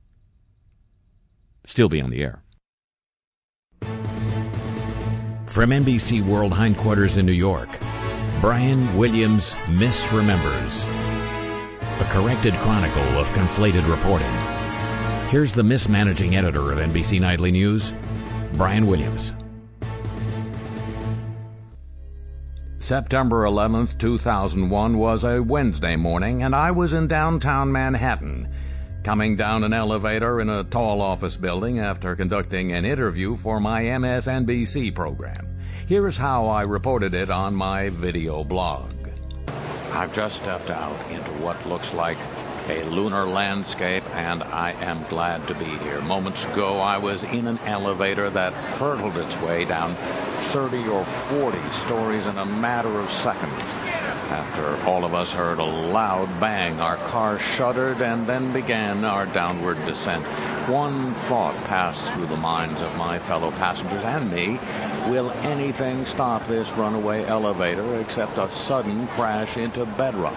[1.65, 2.43] still be on the air.
[5.45, 7.69] From NBC World Hindquarters in New York,
[8.41, 10.88] Brian Williams misremembers.
[11.99, 14.31] A corrected chronicle of conflated reporting.
[15.29, 17.93] Here's the mismanaging editor of NBC Nightly News,
[18.53, 19.33] Brian Williams.
[22.77, 28.47] September 11th, 2001 was a Wednesday morning, and I was in downtown Manhattan,
[29.07, 33.81] coming down an elevator in a tall office building after conducting an interview for my
[33.83, 35.47] MSNBC program.
[35.87, 38.91] Here's how I reported it on my video blog.
[39.93, 42.17] I've just stepped out into what looks like
[42.69, 46.01] a lunar landscape, and I am glad to be here.
[46.01, 51.58] Moments ago, I was in an elevator that hurtled its way down 30 or 40
[51.86, 53.62] stories in a matter of seconds.
[54.30, 59.25] After all of us heard a loud bang, our car shuddered and then began our
[59.27, 60.25] downward descent.
[60.69, 64.60] One thought passed through the minds of my fellow passengers and me.
[65.10, 70.36] Will anything stop this runaway elevator except a sudden crash into bedrock?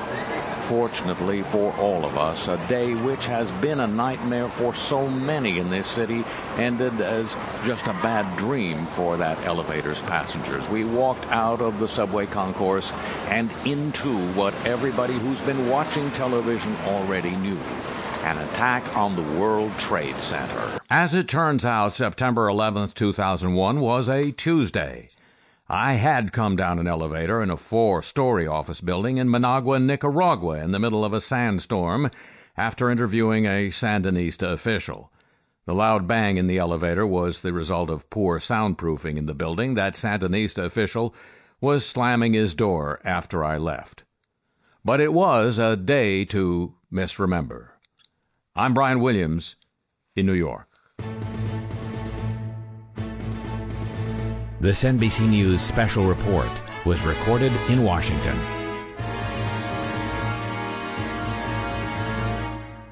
[0.70, 5.58] Fortunately for all of us, a day which has been a nightmare for so many
[5.58, 6.22] in this city
[6.58, 10.68] ended as just a bad dream for that elevator's passengers.
[10.68, 12.92] We walked out of the subway concourse
[13.30, 17.58] and into what everybody who's been watching television already knew
[18.22, 20.80] an attack on the World Trade Center.
[20.88, 25.08] As it turns out, September 11th, 2001 was a Tuesday.
[25.72, 30.58] I had come down an elevator in a four story office building in Managua, Nicaragua,
[30.58, 32.10] in the middle of a sandstorm
[32.56, 35.12] after interviewing a Sandinista official.
[35.66, 39.74] The loud bang in the elevator was the result of poor soundproofing in the building.
[39.74, 41.14] That Sandinista official
[41.60, 44.02] was slamming his door after I left.
[44.84, 47.74] But it was a day to misremember.
[48.56, 49.54] I'm Brian Williams
[50.16, 50.66] in New York.
[54.60, 56.50] This NBC News special report
[56.84, 58.36] was recorded in Washington.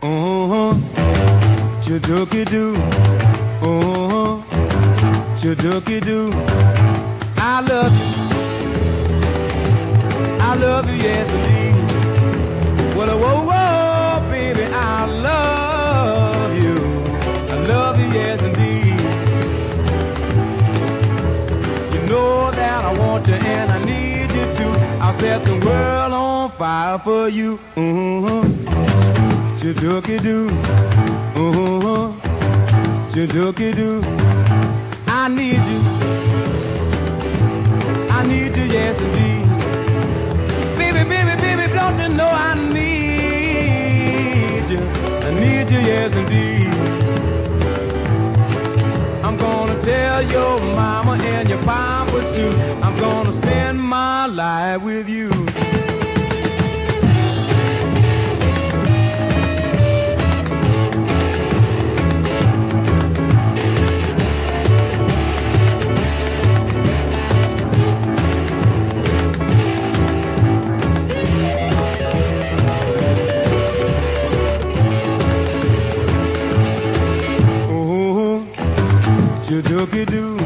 [0.01, 0.73] Uh-huh.
[1.83, 2.75] Chadookie-doo.
[3.61, 4.41] Uh-huh.
[5.37, 6.33] Chadookie-doo.
[7.37, 8.09] I love you.
[10.41, 11.77] I love you, yes indeed.
[12.97, 13.68] Well, whoa, whoa,
[23.19, 24.71] want you and I need you too.
[25.01, 27.59] I'll set the world on fire for you.
[27.77, 28.45] Uh-huh.
[29.59, 30.49] Chadookie-doo.
[31.35, 32.13] Uh-huh.
[33.11, 34.03] Chadookie-doo.
[35.07, 35.81] I need you.
[38.11, 39.47] I need you, yes indeed.
[40.77, 43.09] Baby, baby, baby, don't you know I need
[44.71, 44.81] you?
[45.27, 46.98] I need you, yes indeed.
[49.89, 52.51] Tell your mama and your papa too.
[52.83, 55.48] I'm gonna spend my life with you.
[79.49, 80.37] Chudookie doo.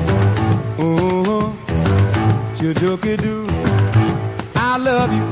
[0.78, 1.52] Oh,
[2.54, 3.48] chudookie doo.
[4.54, 5.24] I love you.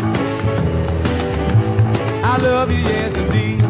[2.25, 3.61] I love you, yes indeed.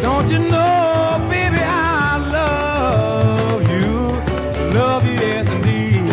[0.00, 4.72] Don't you know, baby, I love you.
[4.72, 6.10] Love you, yes indeed.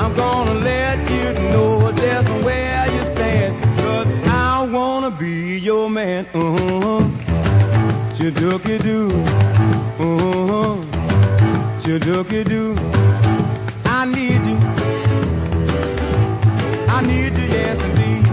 [0.00, 3.54] I'm gonna let you know just where you stand.
[3.78, 6.26] Cause I wanna be your man.
[6.34, 7.04] Uh-huh.
[8.14, 9.87] Chudookie doo.
[10.50, 10.80] Uh-huh.
[11.82, 12.74] Chudookie doo.
[13.84, 14.56] I need you.
[16.88, 18.24] I need you, yes indeed.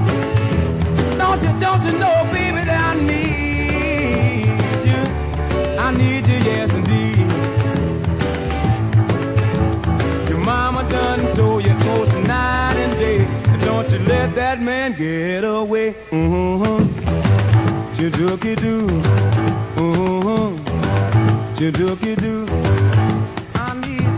[1.17, 4.47] Don't you, don't you know, baby, that I need
[4.89, 5.01] you?
[5.77, 7.27] I need you, yes indeed.
[10.29, 13.25] Your mama done told you close night and day.
[13.25, 15.89] And don't you let that man get away.
[16.13, 16.79] Uh-huh.
[17.93, 18.85] Chudookie doo.
[21.57, 21.71] Doo.
[23.55, 24.09] I need you.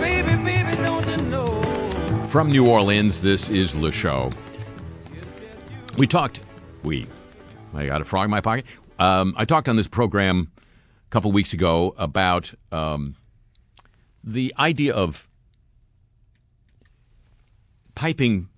[0.00, 1.62] Baby, baby, don't you know?
[2.28, 4.32] From New Orleans, this is Le Show.
[5.96, 6.40] We talked,
[6.82, 7.06] we,
[7.72, 8.64] I got a frog in my pocket.
[8.98, 13.14] Um, I talked on this program a couple weeks ago about um,
[14.24, 15.28] the idea of
[17.94, 18.48] piping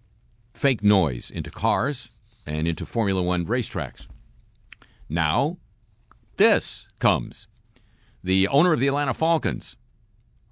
[0.55, 2.09] fake noise into cars
[2.46, 4.07] and into Formula One racetracks.
[5.11, 5.59] Now,
[6.37, 7.49] this comes.
[8.23, 9.77] The owner of the Atlanta Falcons,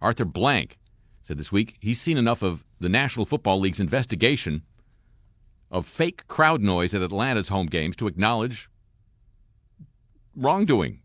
[0.03, 0.79] Arthur Blank,
[1.23, 4.63] said this week he's seen enough of the National Football League's investigation
[5.71, 8.69] of fake crowd noise at Atlanta's home games to acknowledge
[10.35, 11.03] wrongdoing.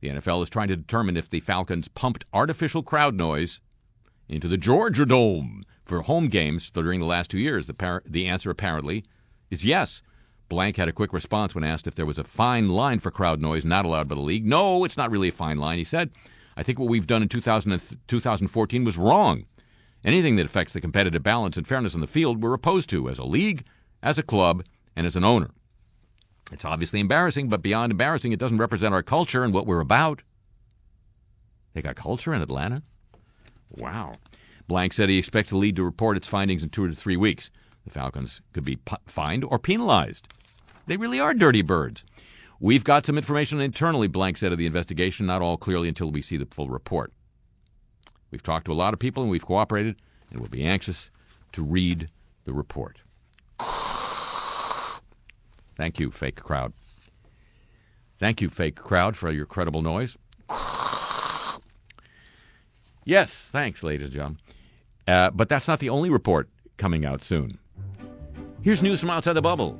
[0.00, 3.60] The NFL is trying to determine if the Falcons pumped artificial crowd noise
[4.28, 7.66] into the Georgia Dome for home games during the last two years.
[7.66, 9.04] The, par- the answer apparently
[9.50, 10.02] is yes.
[10.52, 13.40] Blank had a quick response when asked if there was a fine line for crowd
[13.40, 14.44] noise not allowed by the league.
[14.44, 16.10] No, it's not really a fine line, he said.
[16.58, 19.46] I think what we've done in 2000 and th- 2014 was wrong.
[20.04, 23.18] Anything that affects the competitive balance and fairness on the field, we're opposed to as
[23.18, 23.64] a league,
[24.02, 24.62] as a club,
[24.94, 25.48] and as an owner.
[26.52, 30.20] It's obviously embarrassing, but beyond embarrassing, it doesn't represent our culture and what we're about.
[31.72, 32.82] They got culture in Atlanta?
[33.70, 34.16] Wow.
[34.68, 37.50] Blank said he expects the league to report its findings in two to three weeks.
[37.86, 40.28] The Falcons could be fined or penalized.
[40.86, 42.04] They really are dirty birds.
[42.60, 46.22] We've got some information internally, Blank said of the investigation, not all clearly until we
[46.22, 47.12] see the full report.
[48.30, 49.96] We've talked to a lot of people and we've cooperated,
[50.30, 51.10] and we'll be anxious
[51.52, 52.08] to read
[52.44, 52.98] the report.
[55.76, 56.72] Thank you, fake crowd.
[58.18, 60.16] Thank you, fake crowd, for your credible noise.
[63.04, 64.38] Yes, thanks, ladies and gentlemen.
[65.08, 67.58] Uh, but that's not the only report coming out soon.
[68.62, 69.76] Here's news from outside the bubble.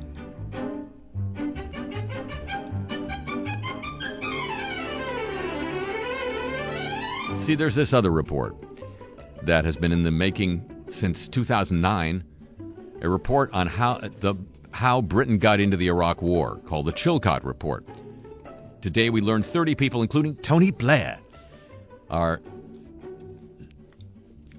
[7.42, 8.54] See, there's this other report
[9.42, 12.22] that has been in the making since 2009,
[13.00, 14.36] a report on how the
[14.70, 17.84] how Britain got into the Iraq War called the Chilcot Report.
[18.80, 21.18] Today we learned 30 people including Tony Blair
[22.10, 22.40] are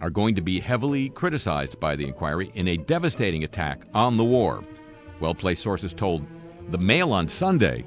[0.01, 4.25] are going to be heavily criticized by the inquiry in a devastating attack on the
[4.25, 4.61] war.
[5.21, 6.27] Well-placed sources told
[6.67, 7.86] the Mail on Sunday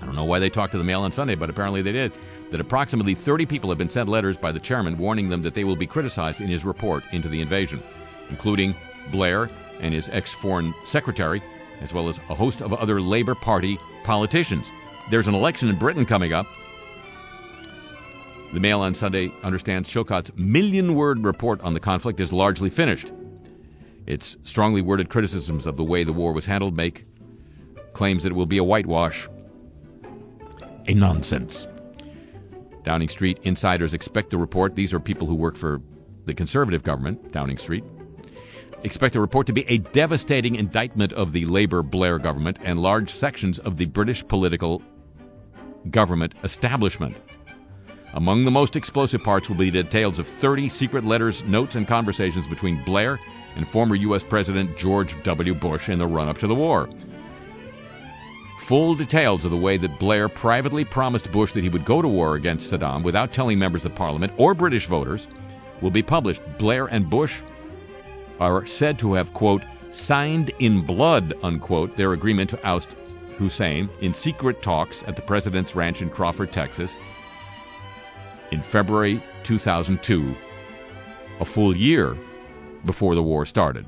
[0.00, 2.12] I don't know why they talked to the Mail on Sunday, but apparently they did.
[2.50, 5.64] That approximately 30 people have been sent letters by the chairman warning them that they
[5.64, 7.82] will be criticized in his report into the invasion,
[8.28, 8.74] including
[9.10, 9.48] Blair
[9.80, 11.42] and his ex foreign secretary,
[11.80, 14.70] as well as a host of other Labour Party politicians.
[15.10, 16.46] There's an election in Britain coming up.
[18.52, 23.12] The Mail on Sunday understands Chilcot's million word report on the conflict is largely finished.
[24.06, 27.06] Its strongly worded criticisms of the way the war was handled make
[27.92, 29.28] claims that it will be a whitewash
[30.86, 31.68] a nonsense.
[32.82, 34.74] Downing Street insiders expect the report.
[34.74, 35.80] These are people who work for
[36.24, 37.84] the conservative government, Downing Street.
[38.82, 43.10] Expect the report to be a devastating indictment of the Labour Blair government and large
[43.10, 44.82] sections of the British political
[45.90, 47.16] government establishment.
[48.14, 52.46] Among the most explosive parts will be details of 30 secret letters, notes, and conversations
[52.46, 53.20] between Blair
[53.54, 54.24] and former U.S.
[54.24, 55.54] President George W.
[55.54, 56.88] Bush in the run up to the war.
[58.70, 62.06] Full details of the way that Blair privately promised Bush that he would go to
[62.06, 65.26] war against Saddam without telling members of parliament or British voters
[65.80, 66.40] will be published.
[66.56, 67.40] Blair and Bush
[68.38, 72.90] are said to have, quote, signed in blood, unquote, their agreement to oust
[73.38, 76.96] Hussein in secret talks at the president's ranch in Crawford, Texas,
[78.52, 80.32] in February 2002,
[81.40, 82.16] a full year
[82.84, 83.84] before the war started.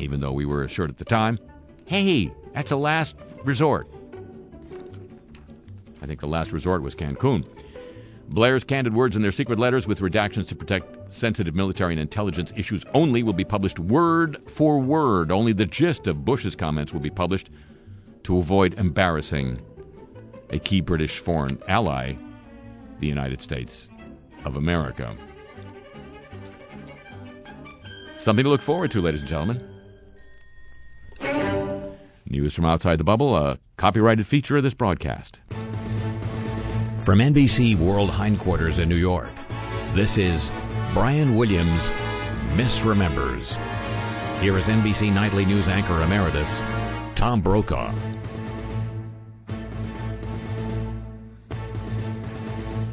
[0.00, 1.38] Even though we were assured at the time,
[1.84, 3.14] hey, that's a last
[3.44, 3.88] resort.
[6.02, 7.46] I think the last resort was Cancun.
[8.28, 12.52] Blair's candid words in their secret letters with redactions to protect sensitive military and intelligence
[12.56, 15.32] issues only will be published word for word.
[15.32, 17.50] Only the gist of Bush's comments will be published
[18.24, 19.60] to avoid embarrassing
[20.50, 22.14] a key British foreign ally,
[23.00, 23.88] the United States
[24.44, 25.14] of America.
[28.16, 29.67] Something to look forward to, ladies and gentlemen.
[32.30, 35.40] News from outside the bubble, a copyrighted feature of this broadcast.
[36.98, 39.30] From NBC World Hindquarters in New York,
[39.94, 40.52] this is
[40.92, 41.90] Brian Williams
[42.54, 43.56] Misremembers.
[44.40, 46.60] Here is NBC Nightly News anchor emeritus,
[47.14, 47.92] Tom Brokaw.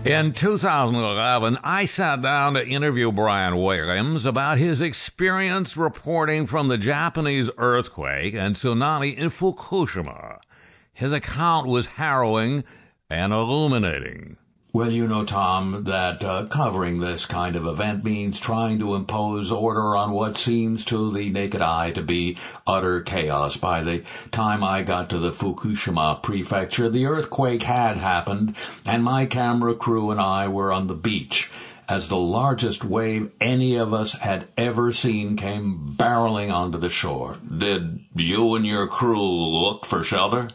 [0.06, 6.78] In 2011, I sat down to interview Brian Williams about his experience reporting from the
[6.78, 10.38] Japanese earthquake and tsunami in Fukushima.
[10.93, 12.64] His account was harrowing
[13.10, 14.38] and illuminating.
[14.76, 19.49] Well, you know, Tom, that uh, covering this kind of event means trying to impose
[19.49, 23.55] order on what seems to the naked eye to be utter chaos.
[23.55, 24.03] By the
[24.34, 30.11] time I got to the Fukushima prefecture, the earthquake had happened, and my camera crew
[30.11, 31.49] and I were on the beach
[31.88, 37.38] as the largest wave any of us had ever seen came barreling onto the shore.
[37.38, 40.49] Did you and your crew look for shelter?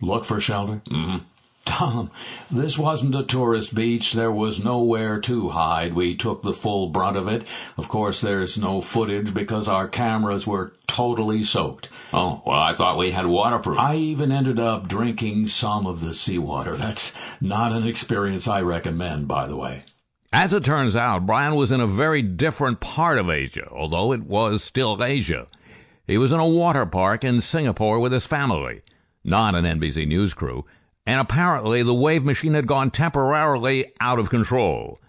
[0.00, 0.82] Look for shelter?
[0.88, 1.24] Mm-hmm.
[1.64, 2.10] Tom,
[2.50, 4.12] this wasn't a tourist beach.
[4.12, 5.94] There was nowhere to hide.
[5.94, 7.46] We took the full brunt of it.
[7.78, 11.88] Of course, there's no footage because our cameras were totally soaked.
[12.12, 13.78] Oh, well, I thought we had waterproof.
[13.78, 16.76] I even ended up drinking some of the seawater.
[16.76, 19.84] That's not an experience I recommend, by the way.
[20.32, 24.24] As it turns out, Brian was in a very different part of Asia, although it
[24.24, 25.46] was still Asia.
[26.06, 28.82] He was in a water park in Singapore with his family,
[29.22, 30.66] not an NBC News crew
[31.06, 35.00] and apparently the wave machine had gone temporarily out of control.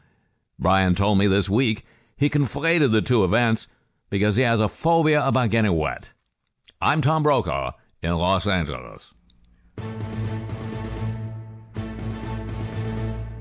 [0.60, 1.86] Brian told me this week
[2.18, 3.68] he conflated the two events
[4.10, 6.12] because he has a phobia about getting wet.
[6.82, 7.72] I'm Tom Brokaw
[8.02, 9.14] in Los Angeles.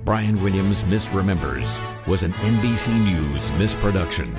[0.05, 4.37] Brian Williams Misremembers was an NBC News misproduction.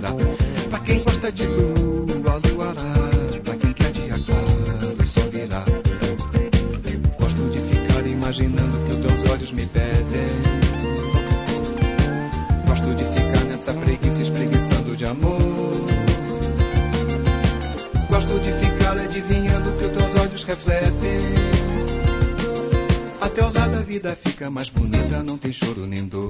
[0.00, 0.14] Choverá.
[0.70, 3.10] Pra quem gosta de lua, luará.
[3.44, 5.64] Pra quem quer dia claro, só virá.
[7.18, 10.28] Gosto de ficar imaginando que os teus olhos me pedem.
[12.66, 15.40] Gosto de ficar nessa preguiça espreguiçando de amor.
[18.08, 21.20] Gosto de ficar adivinhando que os teus olhos refletem.
[23.20, 26.29] A teu lado a vida fica mais bonita, não tem choro nem dor.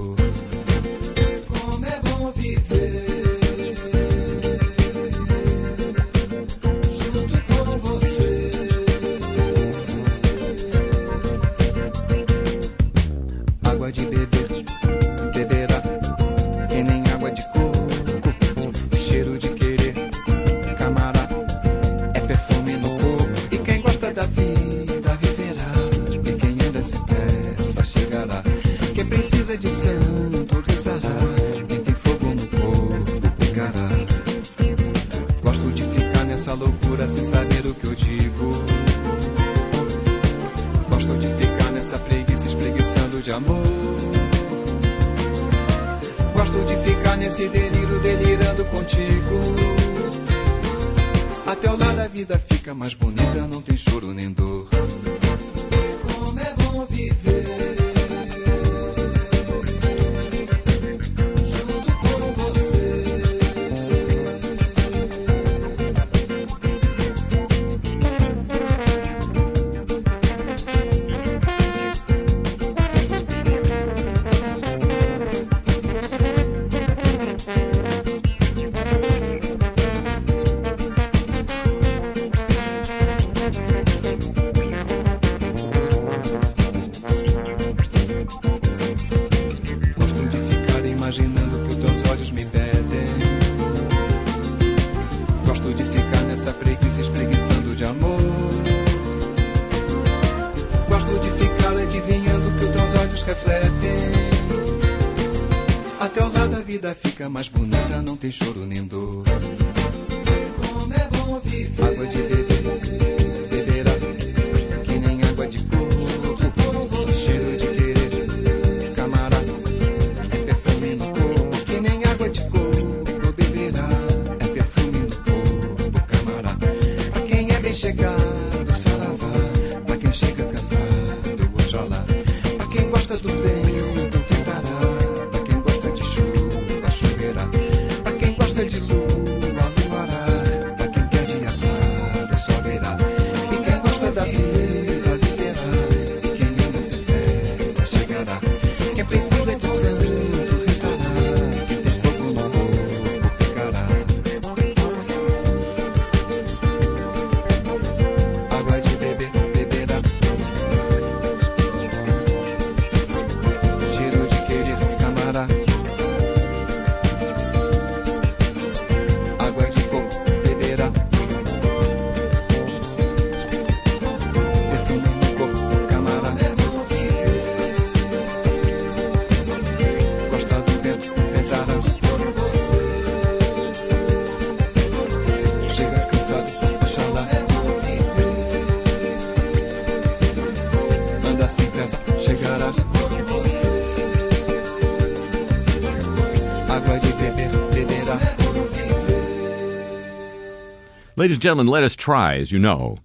[201.21, 202.97] Ladies and gentlemen, let us try, as you know,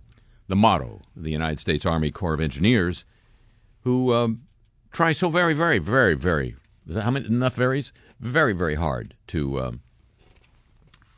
[0.49, 3.05] the motto of the United States Army Corps of Engineers,
[3.83, 4.41] who um,
[4.91, 6.57] try so very, very, very, very,
[6.99, 7.93] how many, enough varies?
[8.19, 9.81] Very, very hard to um,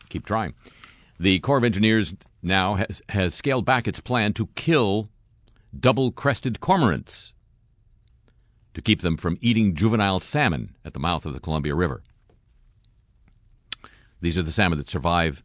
[0.09, 0.55] keep trying.
[1.20, 5.09] The Corps of Engineers now has, has scaled back its plan to kill
[5.78, 7.32] double crested cormorants
[8.74, 12.03] to keep them from eating juvenile salmon at the mouth of the Columbia River.
[14.20, 15.44] These are the salmon that survive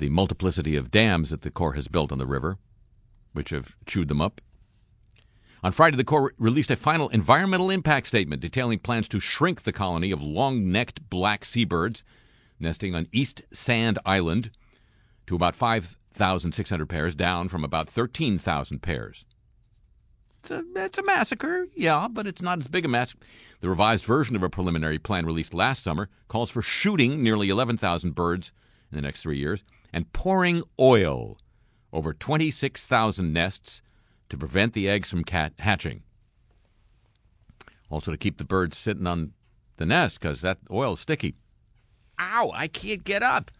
[0.00, 2.58] the multiplicity of dams that the Corps has built on the river,
[3.32, 4.40] which have chewed them up.
[5.62, 9.72] On Friday, the Corps released a final environmental impact statement detailing plans to shrink the
[9.72, 12.02] colony of long necked black seabirds
[12.58, 14.50] nesting on East Sand Island
[15.26, 19.24] to about 5,600 pairs, down from about 13,000 pairs.
[20.40, 23.26] It's a, it's a massacre, yeah, but it's not as big a massacre.
[23.60, 28.14] The revised version of a preliminary plan released last summer calls for shooting nearly 11,000
[28.14, 28.52] birds
[28.90, 29.62] in the next three years
[29.92, 31.38] and pouring oil
[31.92, 33.82] over 26,000 nests
[34.28, 36.02] to prevent the eggs from cat- hatching.
[37.90, 39.32] Also, to keep the birds sitting on
[39.76, 41.34] the nest because that oil is sticky.
[42.20, 43.50] Ow, I can't get up,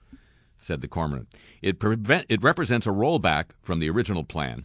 [0.59, 1.35] said the cormorant.
[1.63, 4.65] It, prevent, it represents a rollback from the original plan,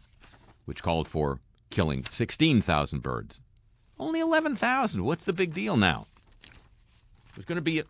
[0.66, 1.40] which called for
[1.72, 3.40] killing 16,000 birds.
[3.98, 5.04] Only 11,000.
[5.04, 6.08] What's the big deal now?
[7.34, 7.84] There's going to be a.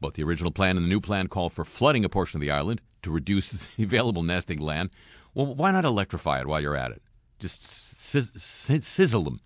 [0.00, 2.50] Both the original plan and the new plan call for flooding a portion of the
[2.50, 4.90] island to reduce the available nesting land.
[5.34, 7.02] Well, why not electrify it while you're at it?
[7.38, 9.40] Just sizz- sizz- sizzle them.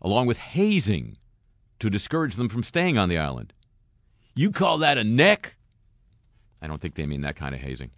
[0.00, 1.16] Along with hazing
[1.80, 3.52] to discourage them from staying on the island.
[4.34, 5.56] You call that a neck?
[6.60, 7.90] I don't think they mean that kind of hazing.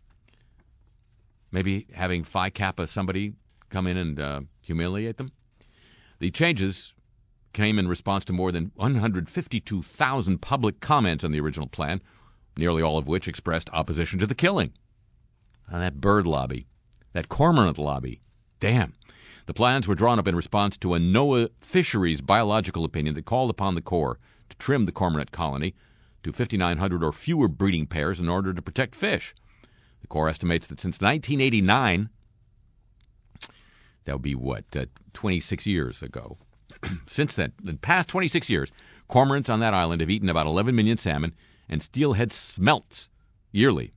[1.53, 3.35] Maybe having Phi Kappa somebody
[3.69, 5.31] come in and uh, humiliate them?
[6.19, 6.93] The changes
[7.53, 12.01] came in response to more than 152,000 public comments on the original plan,
[12.57, 14.73] nearly all of which expressed opposition to the killing.
[15.69, 16.67] And that bird lobby,
[17.13, 18.21] that cormorant lobby,
[18.59, 18.93] damn.
[19.47, 23.51] The plans were drawn up in response to a NOAA Fisheries biological opinion that called
[23.51, 25.75] upon the Corps to trim the cormorant colony
[26.23, 29.35] to 5,900 or fewer breeding pairs in order to protect fish.
[30.03, 32.11] The Corps estimates that since 1989,
[34.05, 36.39] that would be what, uh, 26 years ago.
[37.07, 38.73] since then, the past 26 years,
[39.09, 41.33] cormorants on that island have eaten about 11 million salmon
[41.69, 43.11] and steelhead smolts
[43.53, 43.93] yearly,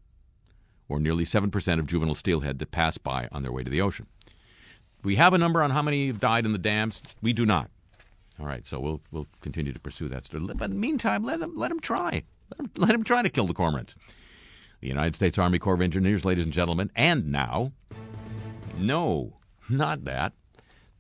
[0.90, 4.08] or nearly 7% of juvenile steelhead that pass by on their way to the ocean.
[5.04, 7.02] We have a number on how many have died in the dams.
[7.22, 7.70] We do not.
[8.40, 10.44] All right, so we'll we'll continue to pursue that story.
[10.46, 12.24] But in the meantime, let them let them try.
[12.50, 13.96] Let them, let them try to kill the cormorants.
[14.80, 17.72] The United States Army Corps of Engineers, ladies and gentlemen, and now,
[18.78, 19.38] no,
[19.70, 20.34] not that.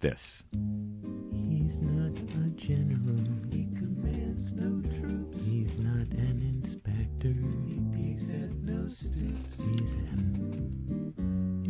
[0.03, 0.43] This.
[0.51, 3.23] He's not a general.
[3.49, 5.37] He commands no troops.
[5.45, 7.33] He's not an inspector.
[7.65, 9.55] He peeks at no stoops.
[9.55, 11.13] He's an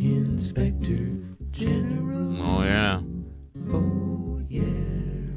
[0.00, 1.16] inspector
[1.52, 2.42] general.
[2.42, 3.02] Oh yeah.
[3.72, 4.64] Oh yeah.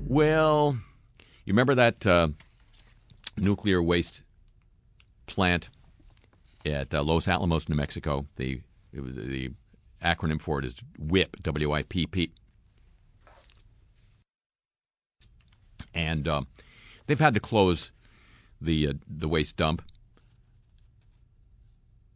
[0.07, 0.75] Well,
[1.45, 2.29] you remember that uh,
[3.37, 4.23] nuclear waste
[5.27, 5.69] plant
[6.65, 8.25] at uh, Los Alamos, New Mexico?
[8.37, 8.59] The
[8.91, 9.51] it was, the
[10.03, 12.31] acronym for it is WIPP, W-I-P-P.
[15.97, 16.41] And uh,
[17.07, 17.91] they've had to close
[18.61, 19.81] the uh, the waste dump.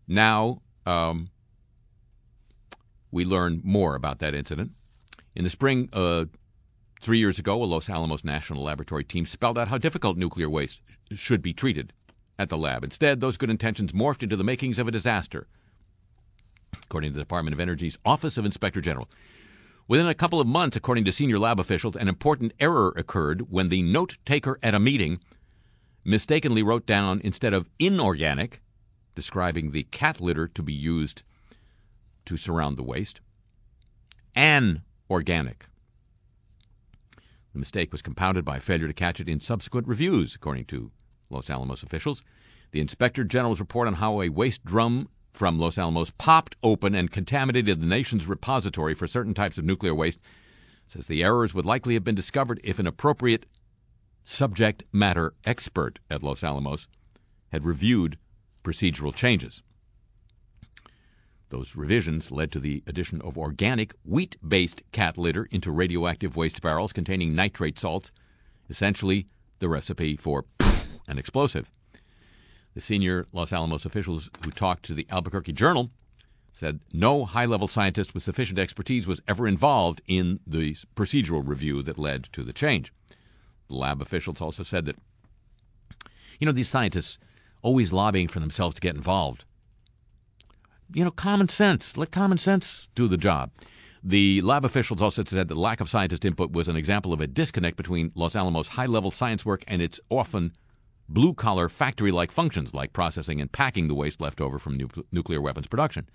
[0.07, 1.31] Now um,
[3.11, 4.71] we learn more about that incident.
[5.35, 6.25] In the spring, uh,
[7.01, 10.81] three years ago, a Los Alamos National Laboratory team spelled out how difficult nuclear waste
[11.15, 11.91] should be treated
[12.37, 12.83] at the lab.
[12.83, 15.47] Instead, those good intentions morphed into the makings of a disaster,
[16.83, 19.09] according to the Department of Energy's Office of Inspector General.
[19.87, 23.69] Within a couple of months, according to senior lab officials, an important error occurred when
[23.69, 25.19] the note taker at a meeting
[26.03, 28.61] mistakenly wrote down instead of inorganic,
[29.15, 31.23] describing the cat litter to be used
[32.25, 33.19] to surround the waste,
[34.35, 35.65] an organic.
[37.53, 40.91] The mistake was compounded by failure to catch it in subsequent reviews, according to
[41.29, 42.23] Los Alamos officials.
[42.71, 47.11] The Inspector General's report on how a waste drum from Los Alamos popped open and
[47.11, 50.19] contaminated the nation's repository for certain types of nuclear waste
[50.87, 53.45] says the errors would likely have been discovered if an appropriate
[54.23, 56.87] subject matter expert at Los Alamos
[57.51, 58.17] had reviewed
[58.63, 59.63] procedural changes.
[61.49, 66.61] Those revisions led to the addition of organic wheat based cat litter into radioactive waste
[66.61, 68.11] barrels containing nitrate salts,
[68.69, 69.27] essentially
[69.59, 70.45] the recipe for
[71.07, 71.71] an explosive.
[72.73, 75.91] The senior Los Alamos officials who talked to the Albuquerque Journal
[76.53, 81.81] said no high level scientist with sufficient expertise was ever involved in the procedural review
[81.83, 82.93] that led to the change.
[83.67, 84.97] The lab officials also said that,
[86.39, 87.17] you know, these scientists
[87.61, 89.45] always lobbying for themselves to get involved.
[90.93, 91.95] You know, common sense.
[91.95, 93.51] Let common sense do the job.
[94.03, 97.27] The lab officials also said that lack of scientist input was an example of a
[97.27, 100.53] disconnect between Los Alamos high level science work and its often
[101.13, 104.89] blue collar factory like functions like processing and packing the waste left over from nu-
[105.11, 106.07] nuclear weapons production.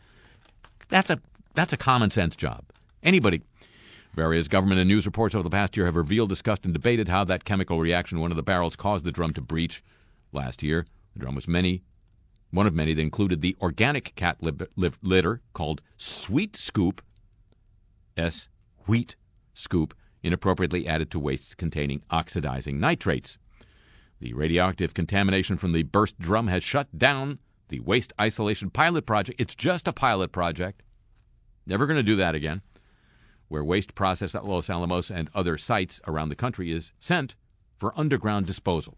[0.89, 1.21] That's a
[1.55, 2.65] that's a common sense job.
[3.03, 3.43] Anybody
[4.17, 7.23] Various government and news reports over the past year have revealed, discussed, and debated how
[7.25, 9.85] that chemical reaction in one of the barrels caused the drum to breach.
[10.33, 11.83] Last year, the drum was many,
[12.51, 17.03] one of many that included the organic cat litter called Swheat Scoop,
[18.17, 18.49] S.
[18.87, 19.17] Wheat
[19.53, 23.37] Scoop, inappropriately added to wastes containing oxidizing nitrates.
[24.19, 27.39] The radioactive contamination from the burst drum has shut down
[27.69, 29.41] the waste isolation pilot project.
[29.41, 30.83] It's just a pilot project.
[31.67, 32.63] Never going to do that again.
[33.49, 37.35] Where waste processed at Los Alamos and other sites around the country is sent
[37.79, 38.97] for underground disposal.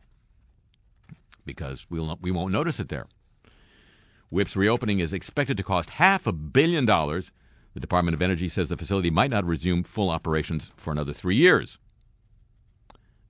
[1.45, 3.07] Because we'll, we won't notice it there.
[4.31, 7.33] WIPP's reopening is expected to cost half a billion dollars.
[7.75, 11.37] The Department of Energy says the facility might not resume full operations for another three
[11.37, 11.79] years.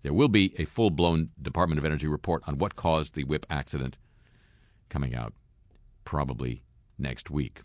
[0.03, 3.47] There will be a full blown Department of Energy report on what caused the WIPP
[3.51, 3.97] accident
[4.89, 5.35] coming out
[6.05, 6.63] probably
[6.99, 7.63] next week.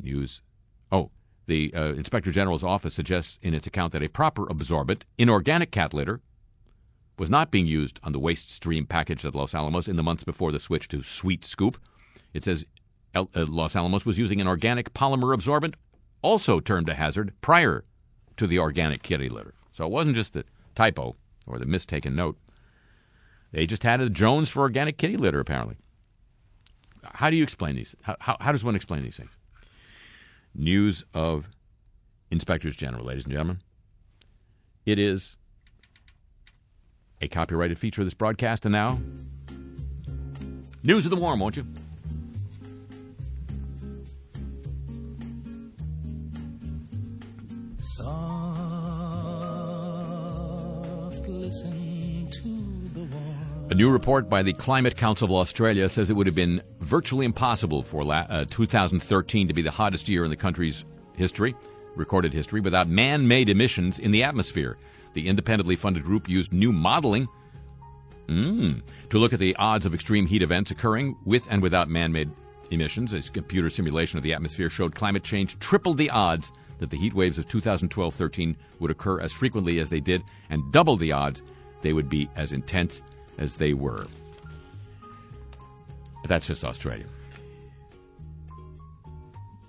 [0.00, 0.42] News.
[0.90, 1.10] Oh,
[1.46, 5.92] the uh, Inspector General's office suggests in its account that a proper absorbent, inorganic cat
[5.92, 6.20] litter,
[7.18, 10.24] was not being used on the waste stream package at Los Alamos in the months
[10.24, 11.76] before the switch to Swheat Scoop.
[12.32, 12.64] It says
[13.14, 15.74] El- uh, Los Alamos was using an organic polymer absorbent,
[16.22, 17.84] also termed a hazard, prior
[18.40, 19.52] to the organic kitty litter.
[19.70, 21.14] So it wasn't just the typo
[21.46, 22.38] or the mistaken note.
[23.52, 25.76] They just had a Jones for organic kitty litter, apparently.
[27.04, 27.94] How do you explain these?
[28.00, 29.32] How, how, how does one explain these things?
[30.54, 31.50] News of
[32.30, 33.60] Inspectors General, ladies and gentlemen.
[34.86, 35.36] It is
[37.20, 38.98] a copyrighted feature of this broadcast, and now,
[40.82, 41.66] news of the warm, won't you?
[53.70, 57.24] A new report by the Climate Council of Australia says it would have been virtually
[57.24, 60.84] impossible for la- uh, 2013 to be the hottest year in the country's
[61.16, 61.56] history,
[61.96, 64.76] recorded history, without man made emissions in the atmosphere.
[65.14, 67.28] The independently funded group used new modeling
[68.28, 72.12] mm, to look at the odds of extreme heat events occurring with and without man
[72.12, 72.30] made
[72.70, 73.12] emissions.
[73.12, 77.14] A computer simulation of the atmosphere showed climate change tripled the odds that the heat
[77.14, 81.42] waves of 2012 13 would occur as frequently as they did, and double the odds
[81.82, 83.02] they would be as intense
[83.38, 84.06] as they were.
[86.22, 87.06] But that's just Australia.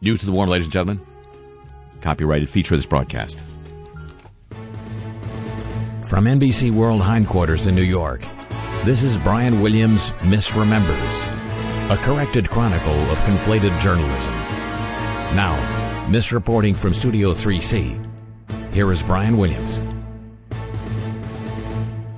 [0.02, 1.06] News to the warm, ladies and gentlemen.
[2.02, 3.38] Copyrighted feature of this broadcast.
[6.10, 8.22] From NBC World Hindquarters in New York,
[8.84, 14.34] this is Brian Williams Misremembers, a corrected chronicle of conflated journalism.
[15.36, 15.81] Now,
[16.12, 17.98] misreporting from Studio 3C,
[18.74, 19.80] here is Brian Williams.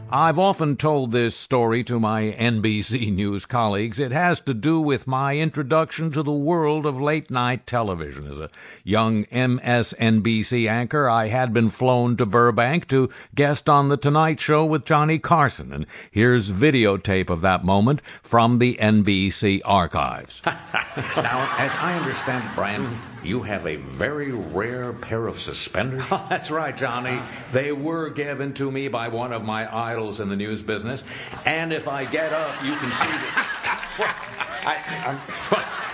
[0.10, 4.00] I've often told this story to my NBC News colleagues.
[4.00, 8.28] It has to do with my introduction to the world of late night television.
[8.28, 8.50] As a
[8.84, 14.66] young MSNBC anchor, I had been flown to Burbank to guest on The Tonight Show
[14.66, 15.74] with Johnny Carson.
[15.74, 20.41] And here's videotape of that moment from the NBC archives.
[20.46, 26.03] now, as I understand it, Brian, you have a very rare pair of suspenders.
[26.11, 27.11] Oh, that's right, Johnny.
[27.11, 27.43] Uh-huh.
[27.51, 31.03] They were given to me by one of my idols in the news business.
[31.45, 33.39] And if I get up, you can see that.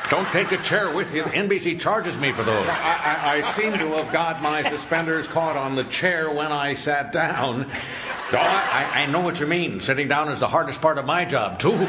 [0.09, 1.23] Don't take a chair with you.
[1.23, 2.67] NBC charges me for those.
[2.67, 6.73] I, I, I seem to have got my suspenders caught on the chair when I
[6.73, 7.69] sat down.
[8.31, 9.79] Oh, I, I know what you mean.
[9.79, 11.87] Sitting down is the hardest part of my job, too.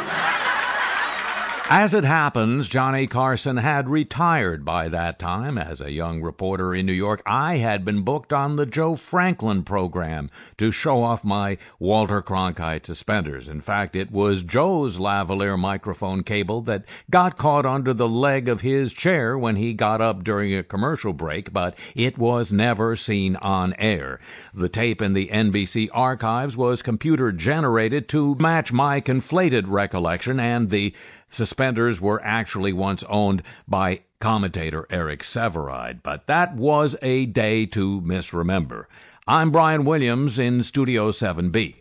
[1.72, 5.56] As it happens, Johnny Carson had retired by that time.
[5.56, 9.62] As a young reporter in New York, I had been booked on the Joe Franklin
[9.62, 13.48] program to show off my Walter Cronkite suspenders.
[13.48, 18.62] In fact, it was Joe's lavalier microphone cable that got caught under the leg of
[18.62, 23.36] his chair when he got up during a commercial break, but it was never seen
[23.36, 24.18] on air.
[24.52, 30.70] The tape in the NBC archives was computer generated to match my conflated recollection and
[30.70, 30.92] the
[31.30, 38.00] Suspenders were actually once owned by commentator Eric Sevareid, but that was a day to
[38.00, 38.88] misremember.
[39.28, 41.76] I'm Brian Williams in Studio 7B.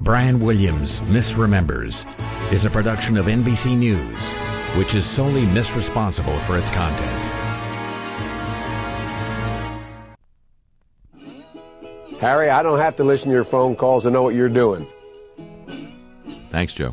[0.00, 2.06] Brian Williams Misremembers
[2.52, 4.32] is a production of NBC News,
[4.76, 7.26] which is solely misresponsible for its content.
[12.20, 14.86] Harry, I don't have to listen to your phone calls to know what you're doing.
[16.50, 16.92] Thanks, Joe.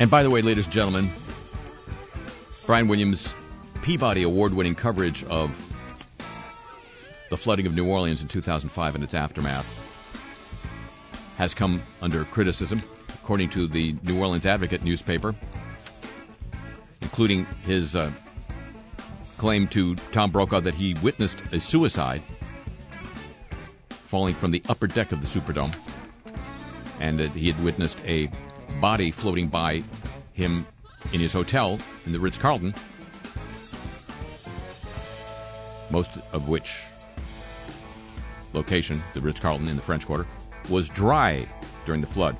[0.00, 1.10] And by the way, ladies and gentlemen,
[2.64, 3.34] Brian Williams'
[3.82, 5.50] Peabody Award winning coverage of
[7.28, 9.76] the flooding of New Orleans in 2005 and its aftermath
[11.36, 15.34] has come under criticism, according to the New Orleans Advocate newspaper,
[17.02, 18.10] including his uh,
[19.36, 22.22] claim to Tom Brokaw that he witnessed a suicide
[23.90, 25.76] falling from the upper deck of the Superdome
[27.00, 28.30] and that he had witnessed a
[28.80, 29.82] body floating by
[30.32, 30.66] him
[31.12, 32.74] in his hotel in the Ritz Carlton,
[35.90, 36.72] most of which
[38.52, 40.26] location, the Ritz Carlton in the French Quarter,
[40.68, 41.46] was dry
[41.86, 42.38] during the flood.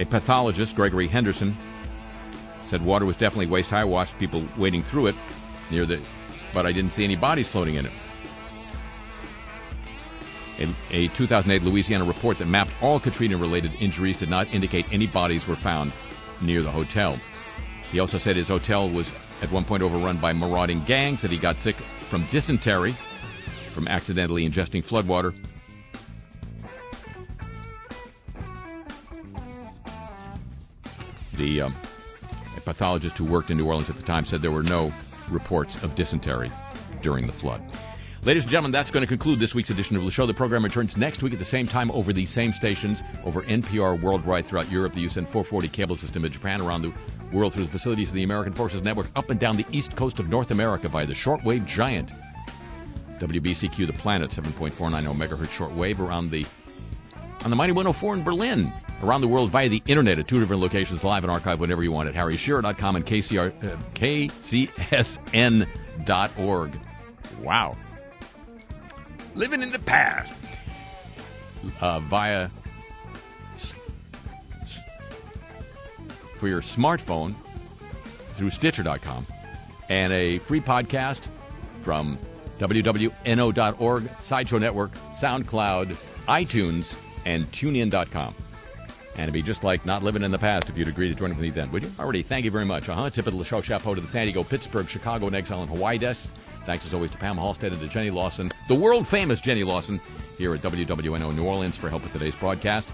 [0.00, 1.56] A pathologist, Gregory Henderson,
[2.66, 3.82] said water was definitely waist high.
[3.82, 5.14] I watched people wading through it
[5.70, 6.00] near the,
[6.52, 7.92] but I didn't see any bodies floating in it.
[10.62, 15.06] A, a 2008 Louisiana report that mapped all Katrina related injuries did not indicate any
[15.06, 15.92] bodies were found
[16.40, 17.18] near the hotel.
[17.90, 19.10] He also said his hotel was
[19.42, 22.94] at one point overrun by marauding gangs, that he got sick from dysentery
[23.72, 25.34] from accidentally ingesting floodwater.
[31.34, 31.74] The um,
[32.64, 34.92] pathologist who worked in New Orleans at the time said there were no
[35.30, 36.52] reports of dysentery
[37.00, 37.62] during the flood.
[38.24, 40.26] Ladies and gentlemen, that's going to conclude this week's edition of the show.
[40.26, 44.00] The program returns next week at the same time over these same stations, over NPR
[44.00, 46.92] worldwide throughout Europe, the USEN 440 cable system in Japan, around the
[47.32, 50.20] world through the facilities of the American Forces Network, up and down the east coast
[50.20, 52.12] of North America via the shortwave giant.
[53.18, 56.46] WBCQ The Planet, 7.490 megahertz shortwave around the
[57.42, 58.72] on the Mighty 104 in Berlin.
[59.02, 61.90] Around the world via the internet at two different locations, live and archive whenever you
[61.90, 65.66] want at harryshearer.com and KCR, uh, kcsn.org.
[67.42, 67.76] Wow.
[69.34, 70.34] Living in the past.
[71.80, 72.50] Uh, via
[73.56, 73.74] s-
[74.62, 74.78] s-
[76.36, 77.34] for your smartphone
[78.34, 79.26] through Stitcher.com
[79.88, 81.28] and a free podcast
[81.82, 82.18] from
[82.58, 85.96] wwno.org, Sideshow Network, SoundCloud,
[86.28, 88.34] iTunes, and TuneIn.com.
[89.14, 91.30] And it'd be just like not living in the past if you'd agree to join
[91.30, 91.92] with me then, would you?
[92.00, 92.88] Already, thank you very much.
[92.88, 93.10] Uh-huh.
[93.10, 95.98] Tip of the show, chapeau to the San Diego, Pittsburgh, Chicago, and Exile, and Hawaii
[95.98, 96.32] desks.
[96.64, 100.00] Thanks as always to Pam Halstead and to Jenny Lawson, the world famous Jenny Lawson,
[100.38, 102.88] here at WWNO New Orleans for help with today's broadcast.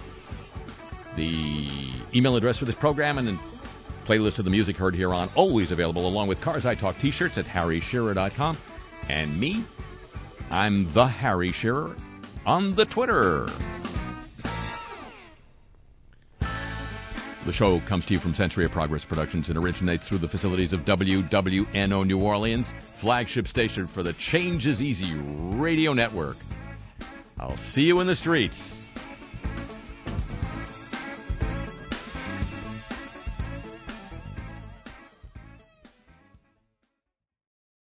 [1.16, 1.68] The
[2.14, 3.38] email address for this program and
[4.06, 7.10] playlist of the music heard here on, always available along with Cars I Talk t
[7.10, 8.56] shirts at harryshearer.com.
[9.08, 9.64] And me,
[10.50, 11.94] I'm the Harry Shearer
[12.46, 13.48] on the Twitter.
[17.48, 20.74] The show comes to you from Century of Progress Productions and originates through the facilities
[20.74, 26.36] of WWNO New Orleans, flagship station for the Change is Easy radio network.
[27.40, 28.77] I'll see you in the streets.